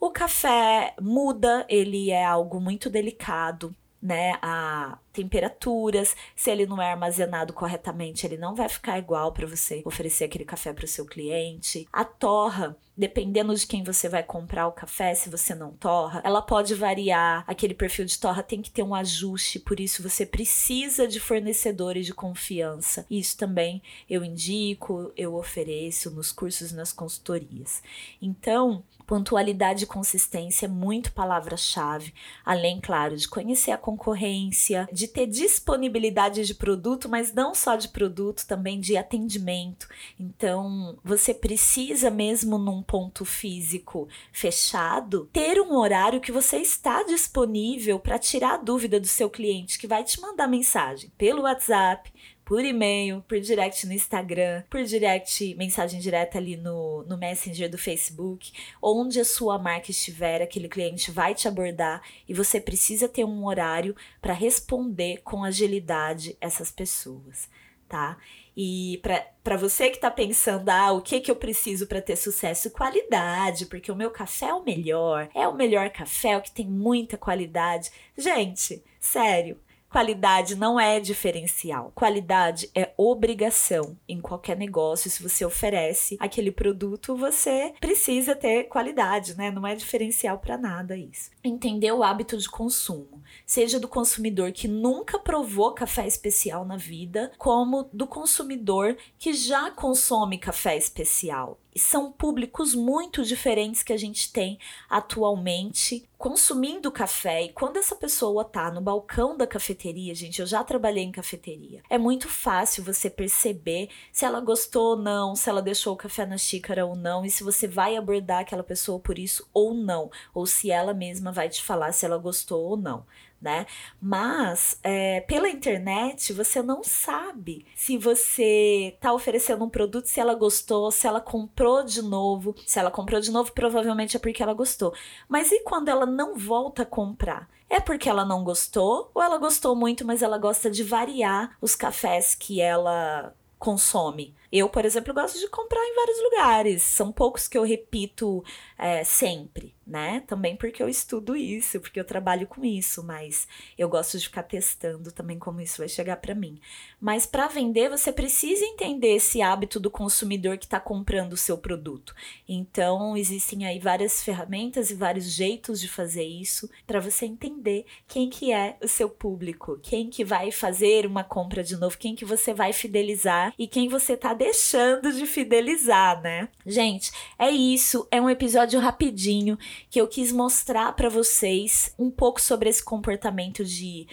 O 0.00 0.10
café 0.10 0.96
muda, 1.00 1.64
ele 1.68 2.10
é 2.10 2.24
algo 2.24 2.60
muito 2.60 2.90
delicado, 2.90 3.72
né? 4.02 4.38
A 4.42 4.98
temperaturas, 5.12 6.16
se 6.34 6.50
ele 6.50 6.66
não 6.66 6.80
é 6.80 6.90
armazenado 6.90 7.52
corretamente, 7.52 8.26
ele 8.26 8.36
não 8.36 8.54
vai 8.54 8.68
ficar 8.68 8.98
igual 8.98 9.32
para 9.32 9.46
você 9.46 9.82
oferecer 9.84 10.24
aquele 10.24 10.44
café 10.44 10.72
para 10.72 10.84
o 10.84 10.88
seu 10.88 11.04
cliente. 11.04 11.86
A 11.92 12.04
torra, 12.04 12.76
dependendo 12.96 13.54
de 13.54 13.66
quem 13.66 13.84
você 13.84 14.08
vai 14.08 14.22
comprar 14.22 14.66
o 14.66 14.72
café, 14.72 15.14
se 15.14 15.28
você 15.28 15.54
não 15.54 15.72
torra, 15.72 16.22
ela 16.24 16.40
pode 16.40 16.74
variar. 16.74 17.44
Aquele 17.46 17.74
perfil 17.74 18.06
de 18.06 18.18
torra 18.18 18.42
tem 18.42 18.62
que 18.62 18.70
ter 18.70 18.82
um 18.82 18.94
ajuste, 18.94 19.58
por 19.58 19.78
isso 19.78 20.02
você 20.02 20.24
precisa 20.24 21.06
de 21.06 21.20
fornecedores 21.20 22.06
de 22.06 22.14
confiança. 22.14 23.06
Isso 23.10 23.36
também 23.36 23.82
eu 24.08 24.24
indico, 24.24 25.12
eu 25.16 25.34
ofereço 25.34 26.10
nos 26.10 26.32
cursos 26.32 26.70
e 26.70 26.74
nas 26.74 26.92
consultorias. 26.92 27.82
Então, 28.20 28.82
pontualidade 29.12 29.84
e 29.84 29.86
consistência 29.86 30.64
é 30.64 30.68
muito 30.70 31.12
palavra-chave, 31.12 32.14
além, 32.42 32.80
claro, 32.80 33.14
de 33.14 33.28
conhecer 33.28 33.70
a 33.70 33.76
concorrência, 33.76 34.88
de 34.90 35.06
ter 35.06 35.26
disponibilidade 35.26 36.46
de 36.46 36.54
produto, 36.54 37.10
mas 37.10 37.30
não 37.30 37.54
só 37.54 37.76
de 37.76 37.90
produto, 37.90 38.46
também 38.46 38.80
de 38.80 38.96
atendimento. 38.96 39.86
Então, 40.18 40.98
você 41.04 41.34
precisa 41.34 42.10
mesmo 42.10 42.56
num 42.56 42.82
ponto 42.82 43.22
físico 43.26 44.08
fechado, 44.32 45.28
ter 45.30 45.60
um 45.60 45.76
horário 45.76 46.18
que 46.18 46.32
você 46.32 46.56
está 46.56 47.02
disponível 47.02 48.00
para 48.00 48.18
tirar 48.18 48.54
a 48.54 48.56
dúvida 48.56 48.98
do 48.98 49.06
seu 49.06 49.28
cliente 49.28 49.78
que 49.78 49.86
vai 49.86 50.02
te 50.04 50.18
mandar 50.22 50.48
mensagem 50.48 51.12
pelo 51.18 51.42
WhatsApp, 51.42 52.10
por 52.52 52.66
e-mail, 52.66 53.24
por 53.26 53.40
direct 53.40 53.86
no 53.86 53.94
Instagram, 53.94 54.62
por 54.68 54.84
direct, 54.84 55.54
mensagem 55.54 55.98
direta 55.98 56.36
ali 56.36 56.54
no, 56.54 57.02
no 57.04 57.16
Messenger 57.16 57.70
do 57.70 57.78
Facebook, 57.78 58.52
onde 58.82 59.18
a 59.18 59.24
sua 59.24 59.58
marca 59.58 59.90
estiver, 59.90 60.42
aquele 60.42 60.68
cliente 60.68 61.10
vai 61.10 61.34
te 61.34 61.48
abordar 61.48 62.02
e 62.28 62.34
você 62.34 62.60
precisa 62.60 63.08
ter 63.08 63.24
um 63.24 63.46
horário 63.46 63.96
para 64.20 64.34
responder 64.34 65.22
com 65.24 65.42
agilidade 65.42 66.36
essas 66.42 66.70
pessoas, 66.70 67.48
tá? 67.88 68.18
E 68.54 69.00
para 69.42 69.56
você 69.56 69.88
que 69.88 69.96
está 69.96 70.10
pensando, 70.10 70.68
ah, 70.68 70.92
o 70.92 71.00
que, 71.00 71.20
que 71.20 71.30
eu 71.30 71.36
preciso 71.36 71.86
para 71.86 72.02
ter 72.02 72.16
sucesso? 72.16 72.70
Qualidade, 72.70 73.64
porque 73.64 73.90
o 73.90 73.96
meu 73.96 74.10
café 74.10 74.48
é 74.48 74.54
o 74.54 74.62
melhor, 74.62 75.30
é 75.34 75.48
o 75.48 75.54
melhor 75.54 75.88
café, 75.88 76.32
é 76.32 76.36
o 76.36 76.42
que 76.42 76.52
tem 76.52 76.66
muita 76.66 77.16
qualidade. 77.16 77.90
Gente, 78.14 78.84
sério, 79.00 79.58
Qualidade 79.92 80.54
não 80.54 80.80
é 80.80 80.98
diferencial. 80.98 81.92
Qualidade 81.94 82.70
é 82.74 82.94
obrigação 82.96 83.94
em 84.08 84.22
qualquer 84.22 84.56
negócio. 84.56 85.10
Se 85.10 85.22
você 85.22 85.44
oferece 85.44 86.16
aquele 86.18 86.50
produto, 86.50 87.14
você 87.14 87.74
precisa 87.78 88.34
ter 88.34 88.64
qualidade, 88.64 89.36
né? 89.36 89.50
Não 89.50 89.66
é 89.66 89.74
diferencial 89.74 90.38
para 90.38 90.56
nada 90.56 90.96
isso. 90.96 91.30
Entender 91.44 91.92
o 91.92 92.02
hábito 92.02 92.38
de 92.38 92.48
consumo, 92.48 93.22
seja 93.44 93.78
do 93.78 93.86
consumidor 93.86 94.50
que 94.52 94.66
nunca 94.66 95.18
provou 95.18 95.74
café 95.74 96.06
especial 96.06 96.64
na 96.64 96.78
vida, 96.78 97.30
como 97.36 97.90
do 97.92 98.06
consumidor 98.06 98.96
que 99.18 99.34
já 99.34 99.70
consome 99.70 100.38
café 100.38 100.74
especial 100.74 101.58
são 101.76 102.12
públicos 102.12 102.74
muito 102.74 103.24
diferentes 103.24 103.82
que 103.82 103.92
a 103.92 103.96
gente 103.96 104.32
tem 104.32 104.58
atualmente 104.88 106.08
consumindo 106.18 106.92
café. 106.92 107.42
E 107.42 107.48
quando 107.48 107.78
essa 107.78 107.96
pessoa 107.96 108.44
tá 108.44 108.70
no 108.70 108.80
balcão 108.80 109.36
da 109.36 109.46
cafeteria, 109.46 110.14
gente, 110.14 110.40
eu 110.40 110.46
já 110.46 110.62
trabalhei 110.62 111.02
em 111.02 111.10
cafeteria. 111.10 111.82
É 111.90 111.98
muito 111.98 112.28
fácil 112.28 112.84
você 112.84 113.10
perceber 113.10 113.88
se 114.12 114.24
ela 114.24 114.40
gostou 114.40 114.90
ou 114.90 114.96
não, 114.96 115.34
se 115.34 115.50
ela 115.50 115.60
deixou 115.60 115.94
o 115.94 115.96
café 115.96 116.24
na 116.24 116.38
xícara 116.38 116.86
ou 116.86 116.94
não, 116.94 117.24
e 117.24 117.30
se 117.30 117.42
você 117.42 117.66
vai 117.66 117.96
abordar 117.96 118.40
aquela 118.40 118.62
pessoa 118.62 119.00
por 119.00 119.18
isso 119.18 119.48
ou 119.52 119.74
não, 119.74 120.10
ou 120.32 120.46
se 120.46 120.70
ela 120.70 120.94
mesma 120.94 121.32
vai 121.32 121.48
te 121.48 121.62
falar 121.62 121.92
se 121.92 122.06
ela 122.06 122.18
gostou 122.18 122.62
ou 122.62 122.76
não 122.76 123.04
né? 123.42 123.66
Mas 124.00 124.78
é, 124.82 125.20
pela 125.22 125.48
internet 125.48 126.32
você 126.32 126.62
não 126.62 126.84
sabe 126.84 127.66
se 127.74 127.98
você 127.98 128.96
tá 129.00 129.12
oferecendo 129.12 129.64
um 129.64 129.68
produto, 129.68 130.06
se 130.06 130.20
ela 130.20 130.34
gostou, 130.34 130.90
se 130.92 131.06
ela 131.06 131.20
comprou 131.20 131.82
de 131.82 132.00
novo. 132.00 132.54
Se 132.66 132.78
ela 132.78 132.90
comprou 132.90 133.20
de 133.20 133.32
novo, 133.32 133.52
provavelmente 133.52 134.16
é 134.16 134.20
porque 134.20 134.42
ela 134.42 134.54
gostou. 134.54 134.94
Mas 135.28 135.50
e 135.50 135.60
quando 135.60 135.88
ela 135.88 136.06
não 136.06 136.36
volta 136.36 136.82
a 136.82 136.86
comprar? 136.86 137.50
É 137.68 137.80
porque 137.80 138.08
ela 138.08 138.24
não 138.24 138.44
gostou 138.44 139.10
ou 139.14 139.22
ela 139.22 139.38
gostou 139.38 139.74
muito, 139.74 140.06
mas 140.06 140.22
ela 140.22 140.38
gosta 140.38 140.70
de 140.70 140.84
variar 140.84 141.56
os 141.60 141.74
cafés 141.74 142.34
que 142.34 142.60
ela 142.60 143.34
consome? 143.58 144.34
Eu, 144.50 144.68
por 144.68 144.84
exemplo, 144.84 145.14
gosto 145.14 145.38
de 145.38 145.48
comprar 145.48 145.80
em 145.80 145.94
vários 145.94 146.22
lugares. 146.22 146.82
São 146.82 147.10
poucos 147.10 147.48
que 147.48 147.56
eu 147.56 147.62
repito 147.62 148.44
é, 148.76 149.02
sempre 149.04 149.74
né? 149.86 150.22
Também 150.26 150.56
porque 150.56 150.82
eu 150.82 150.88
estudo 150.88 151.36
isso, 151.36 151.80
porque 151.80 151.98
eu 151.98 152.04
trabalho 152.04 152.46
com 152.46 152.64
isso, 152.64 153.02
mas 153.02 153.46
eu 153.76 153.88
gosto 153.88 154.18
de 154.18 154.24
ficar 154.24 154.44
testando 154.44 155.10
também 155.12 155.38
como 155.38 155.60
isso 155.60 155.78
vai 155.78 155.88
chegar 155.88 156.16
para 156.16 156.34
mim. 156.34 156.60
Mas 157.00 157.26
para 157.26 157.48
vender, 157.48 157.90
você 157.90 158.12
precisa 158.12 158.64
entender 158.64 159.16
esse 159.16 159.42
hábito 159.42 159.80
do 159.80 159.90
consumidor 159.90 160.56
que 160.56 160.64
está 160.64 160.78
comprando 160.78 161.32
o 161.32 161.36
seu 161.36 161.58
produto. 161.58 162.14
Então, 162.48 163.16
existem 163.16 163.66
aí 163.66 163.78
várias 163.78 164.22
ferramentas 164.22 164.90
e 164.90 164.94
vários 164.94 165.30
jeitos 165.32 165.80
de 165.80 165.88
fazer 165.88 166.24
isso 166.24 166.70
para 166.86 167.00
você 167.00 167.26
entender 167.26 167.84
quem 168.06 168.28
que 168.28 168.52
é 168.52 168.76
o 168.82 168.88
seu 168.88 169.08
público, 169.08 169.78
quem 169.82 170.08
que 170.08 170.24
vai 170.24 170.50
fazer 170.50 171.06
uma 171.06 171.24
compra 171.24 171.62
de 171.62 171.76
novo, 171.76 171.98
quem 171.98 172.14
que 172.14 172.24
você 172.24 172.54
vai 172.54 172.72
fidelizar 172.72 173.52
e 173.58 173.66
quem 173.66 173.88
você 173.88 174.16
tá 174.16 174.32
deixando 174.32 175.12
de 175.12 175.26
fidelizar, 175.26 176.20
né? 176.22 176.48
Gente, 176.64 177.10
é 177.38 177.50
isso, 177.50 178.06
é 178.10 178.20
um 178.20 178.30
episódio 178.30 178.78
rapidinho 178.80 179.58
que 179.90 180.00
eu 180.00 180.08
quis 180.08 180.32
mostrar 180.32 180.92
para 180.94 181.08
vocês 181.08 181.94
um 181.98 182.10
pouco 182.10 182.40
sobre 182.40 182.68
esse 182.68 182.84
comportamento 182.84 183.64
de 183.64 184.06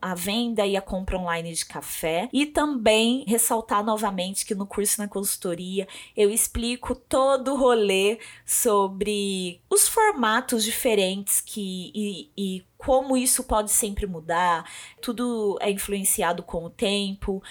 a 0.00 0.14
venda 0.14 0.66
e 0.66 0.76
a 0.76 0.80
compra 0.80 1.18
online 1.18 1.52
de 1.52 1.64
café. 1.66 2.28
E 2.32 2.46
também 2.46 3.24
ressaltar 3.26 3.84
novamente 3.84 4.46
que 4.46 4.54
no 4.54 4.66
curso 4.66 5.00
na 5.00 5.08
consultoria 5.08 5.86
eu 6.16 6.30
explico 6.30 6.94
todo 6.94 7.52
o 7.52 7.56
rolê 7.56 8.18
sobre 8.44 9.60
os 9.68 9.86
formatos 9.86 10.64
diferentes 10.64 11.40
que 11.40 11.92
e, 11.94 12.30
e 12.36 12.66
como 12.78 13.16
isso 13.16 13.44
pode 13.44 13.70
sempre 13.70 14.06
mudar, 14.06 14.64
tudo 15.00 15.58
é 15.60 15.70
influenciado 15.70 16.42
com 16.42 16.64
o 16.64 16.70
tempo, 16.70 17.42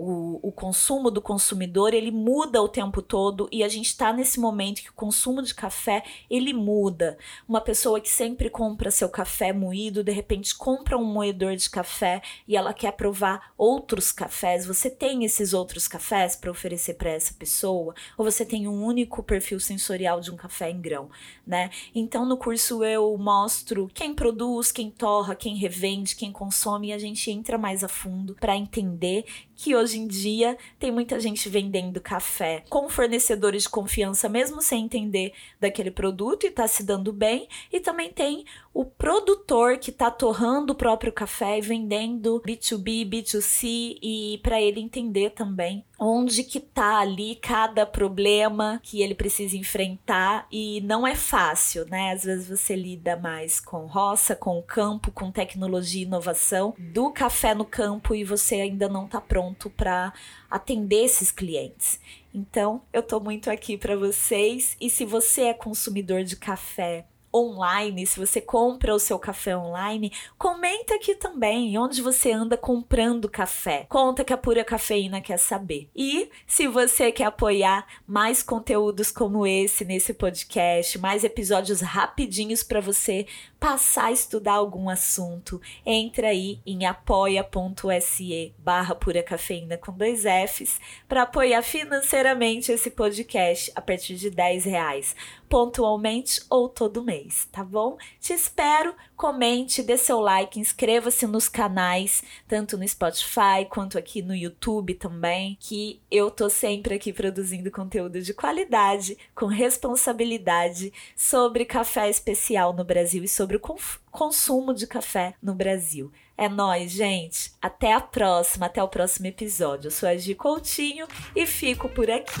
o, 0.00 0.40
o 0.42 0.50
consumo 0.50 1.10
do 1.10 1.20
consumidor 1.20 1.92
ele 1.92 2.10
muda 2.10 2.62
o 2.62 2.68
tempo 2.68 3.02
todo 3.02 3.46
e 3.52 3.62
a 3.62 3.68
gente 3.68 3.86
está 3.86 4.14
nesse 4.14 4.40
momento 4.40 4.80
que 4.80 4.88
o 4.88 4.94
consumo 4.94 5.42
de 5.42 5.54
café 5.54 6.02
ele 6.30 6.54
muda. 6.54 7.18
Uma 7.46 7.60
pessoa 7.60 8.00
que 8.00 8.08
sempre 8.08 8.48
compra 8.48 8.90
seu 8.90 9.10
café 9.10 9.52
moído, 9.52 10.02
de 10.02 10.10
repente 10.10 10.54
compra 10.54 10.96
um 10.96 11.04
moedor 11.04 11.54
de 11.54 11.68
café 11.68 12.22
e 12.48 12.56
ela 12.56 12.72
quer 12.72 12.92
provar 12.92 13.52
outros 13.58 14.10
cafés. 14.10 14.64
Você 14.64 14.88
tem 14.88 15.22
esses 15.22 15.52
outros 15.52 15.86
cafés 15.86 16.34
para 16.34 16.50
oferecer 16.50 16.94
para 16.94 17.10
essa 17.10 17.34
pessoa? 17.34 17.94
Ou 18.16 18.24
você 18.24 18.42
tem 18.42 18.66
um 18.66 18.82
único 18.82 19.22
perfil 19.22 19.60
sensorial 19.60 20.20
de 20.22 20.30
um 20.30 20.36
café 20.36 20.70
em 20.70 20.80
grão, 20.80 21.10
né? 21.46 21.68
Então 21.94 22.24
no 22.24 22.38
curso 22.38 22.82
eu 22.82 23.18
mostro 23.18 23.90
quem 23.92 24.14
produz, 24.14 24.72
quem 24.72 24.90
torra, 24.90 25.34
quem 25.34 25.56
revende, 25.56 26.16
quem 26.16 26.32
consome 26.32 26.88
e 26.88 26.92
a 26.94 26.98
gente 26.98 27.30
entra 27.30 27.58
mais 27.58 27.84
a 27.84 27.88
fundo 27.88 28.34
para 28.40 28.56
entender 28.56 29.26
que 29.54 29.76
hoje 29.76 29.89
em 29.94 30.06
dia 30.06 30.56
tem 30.78 30.90
muita 30.90 31.18
gente 31.20 31.48
vendendo 31.48 32.00
café 32.00 32.64
com 32.68 32.88
fornecedores 32.88 33.64
de 33.64 33.68
confiança, 33.68 34.28
mesmo 34.28 34.62
sem 34.62 34.84
entender 34.84 35.32
daquele 35.58 35.90
produto 35.90 36.46
e 36.46 36.50
tá 36.50 36.66
se 36.66 36.82
dando 36.82 37.12
bem. 37.12 37.48
E 37.72 37.80
também 37.80 38.10
tem 38.12 38.44
o 38.72 38.84
produtor 38.84 39.78
que 39.78 39.92
tá 39.92 40.10
torrando 40.10 40.72
o 40.72 40.76
próprio 40.76 41.12
café 41.12 41.58
e 41.58 41.60
vendendo 41.60 42.40
B2B, 42.46 43.08
B2C 43.08 43.98
e 44.02 44.40
para 44.42 44.60
ele 44.60 44.80
entender 44.80 45.30
também 45.30 45.84
onde 46.00 46.42
que 46.42 46.58
tá 46.58 46.98
ali 46.98 47.34
cada 47.36 47.84
problema 47.84 48.80
que 48.82 49.02
ele 49.02 49.14
precisa 49.14 49.54
enfrentar 49.54 50.46
e 50.50 50.80
não 50.80 51.06
é 51.06 51.14
fácil, 51.14 51.84
né? 51.90 52.12
Às 52.12 52.24
vezes 52.24 52.48
você 52.48 52.74
lida 52.74 53.16
mais 53.16 53.60
com 53.60 53.84
roça, 53.84 54.34
com 54.34 54.62
campo, 54.62 55.12
com 55.12 55.30
tecnologia 55.30 56.02
e 56.02 56.06
inovação 56.06 56.74
do 56.78 57.10
café 57.10 57.54
no 57.54 57.66
campo 57.66 58.14
e 58.14 58.24
você 58.24 58.54
ainda 58.54 58.88
não 58.88 59.06
tá 59.06 59.20
pronto 59.20 59.68
para 59.68 60.14
atender 60.50 61.04
esses 61.04 61.30
clientes. 61.30 62.00
Então, 62.32 62.80
eu 62.92 63.02
tô 63.02 63.20
muito 63.20 63.50
aqui 63.50 63.76
para 63.76 63.94
vocês 63.94 64.76
e 64.80 64.88
se 64.88 65.04
você 65.04 65.42
é 65.42 65.54
consumidor 65.54 66.24
de 66.24 66.36
café, 66.36 67.04
online, 67.34 68.06
se 68.06 68.18
você 68.18 68.40
compra 68.40 68.94
o 68.94 68.98
seu 68.98 69.18
café 69.18 69.56
online, 69.56 70.12
comenta 70.36 70.94
aqui 70.94 71.14
também 71.14 71.78
onde 71.78 72.02
você 72.02 72.32
anda 72.32 72.56
comprando 72.56 73.28
café. 73.28 73.86
Conta 73.88 74.24
que 74.24 74.32
a 74.32 74.36
Pura 74.36 74.64
Cafeína 74.64 75.20
quer 75.20 75.38
saber. 75.38 75.88
E 75.94 76.30
se 76.46 76.66
você 76.66 77.12
quer 77.12 77.24
apoiar 77.24 77.86
mais 78.06 78.42
conteúdos 78.42 79.10
como 79.10 79.46
esse 79.46 79.84
nesse 79.84 80.12
podcast, 80.12 80.98
mais 80.98 81.24
episódios 81.24 81.80
rapidinhos 81.80 82.62
para 82.62 82.80
você 82.80 83.26
passar 83.60 84.06
a 84.06 84.12
estudar 84.12 84.54
algum 84.54 84.88
assunto, 84.88 85.60
entra 85.84 86.28
aí 86.28 86.58
em 86.64 86.86
apoia.se 86.86 88.54
barra 88.58 88.94
pura 88.94 89.22
cafeína 89.22 89.76
com 89.76 89.92
dois 89.92 90.22
Fs 90.22 90.80
para 91.06 91.22
apoiar 91.22 91.62
financeiramente 91.62 92.72
esse 92.72 92.90
podcast 92.90 93.70
a 93.76 93.82
partir 93.82 94.16
de 94.16 94.30
10 94.30 94.64
reais 94.64 95.14
pontualmente 95.50 96.40
ou 96.48 96.68
todo 96.68 97.02
mês, 97.02 97.48
tá 97.50 97.64
bom? 97.64 97.98
Te 98.20 98.32
espero, 98.32 98.94
comente, 99.16 99.82
dê 99.82 99.98
seu 99.98 100.20
like, 100.20 100.60
inscreva-se 100.60 101.26
nos 101.26 101.48
canais, 101.48 102.22
tanto 102.46 102.78
no 102.78 102.86
Spotify 102.86 103.66
quanto 103.68 103.98
aqui 103.98 104.22
no 104.22 104.34
YouTube 104.34 104.94
também, 104.94 105.58
que 105.58 106.00
eu 106.08 106.30
tô 106.30 106.48
sempre 106.48 106.94
aqui 106.94 107.12
produzindo 107.12 107.68
conteúdo 107.68 108.22
de 108.22 108.32
qualidade, 108.32 109.18
com 109.34 109.46
responsabilidade 109.46 110.92
sobre 111.16 111.64
café 111.64 112.08
especial 112.08 112.72
no 112.72 112.84
Brasil 112.84 113.24
e 113.24 113.28
sobre 113.50 113.56
o 113.56 113.76
consumo 114.10 114.72
de 114.72 114.86
café 114.86 115.34
no 115.42 115.54
Brasil. 115.54 116.12
É 116.36 116.48
nóis, 116.48 116.92
gente. 116.92 117.52
Até 117.60 117.92
a 117.92 118.00
próxima, 118.00 118.66
até 118.66 118.82
o 118.82 118.88
próximo 118.88 119.26
episódio. 119.26 119.88
Eu 119.88 119.90
sou 119.90 120.08
a 120.08 120.16
Gi 120.16 120.34
Coutinho 120.34 121.08
e 121.34 121.46
fico 121.46 121.88
por 121.88 122.08
aqui. 122.10 122.40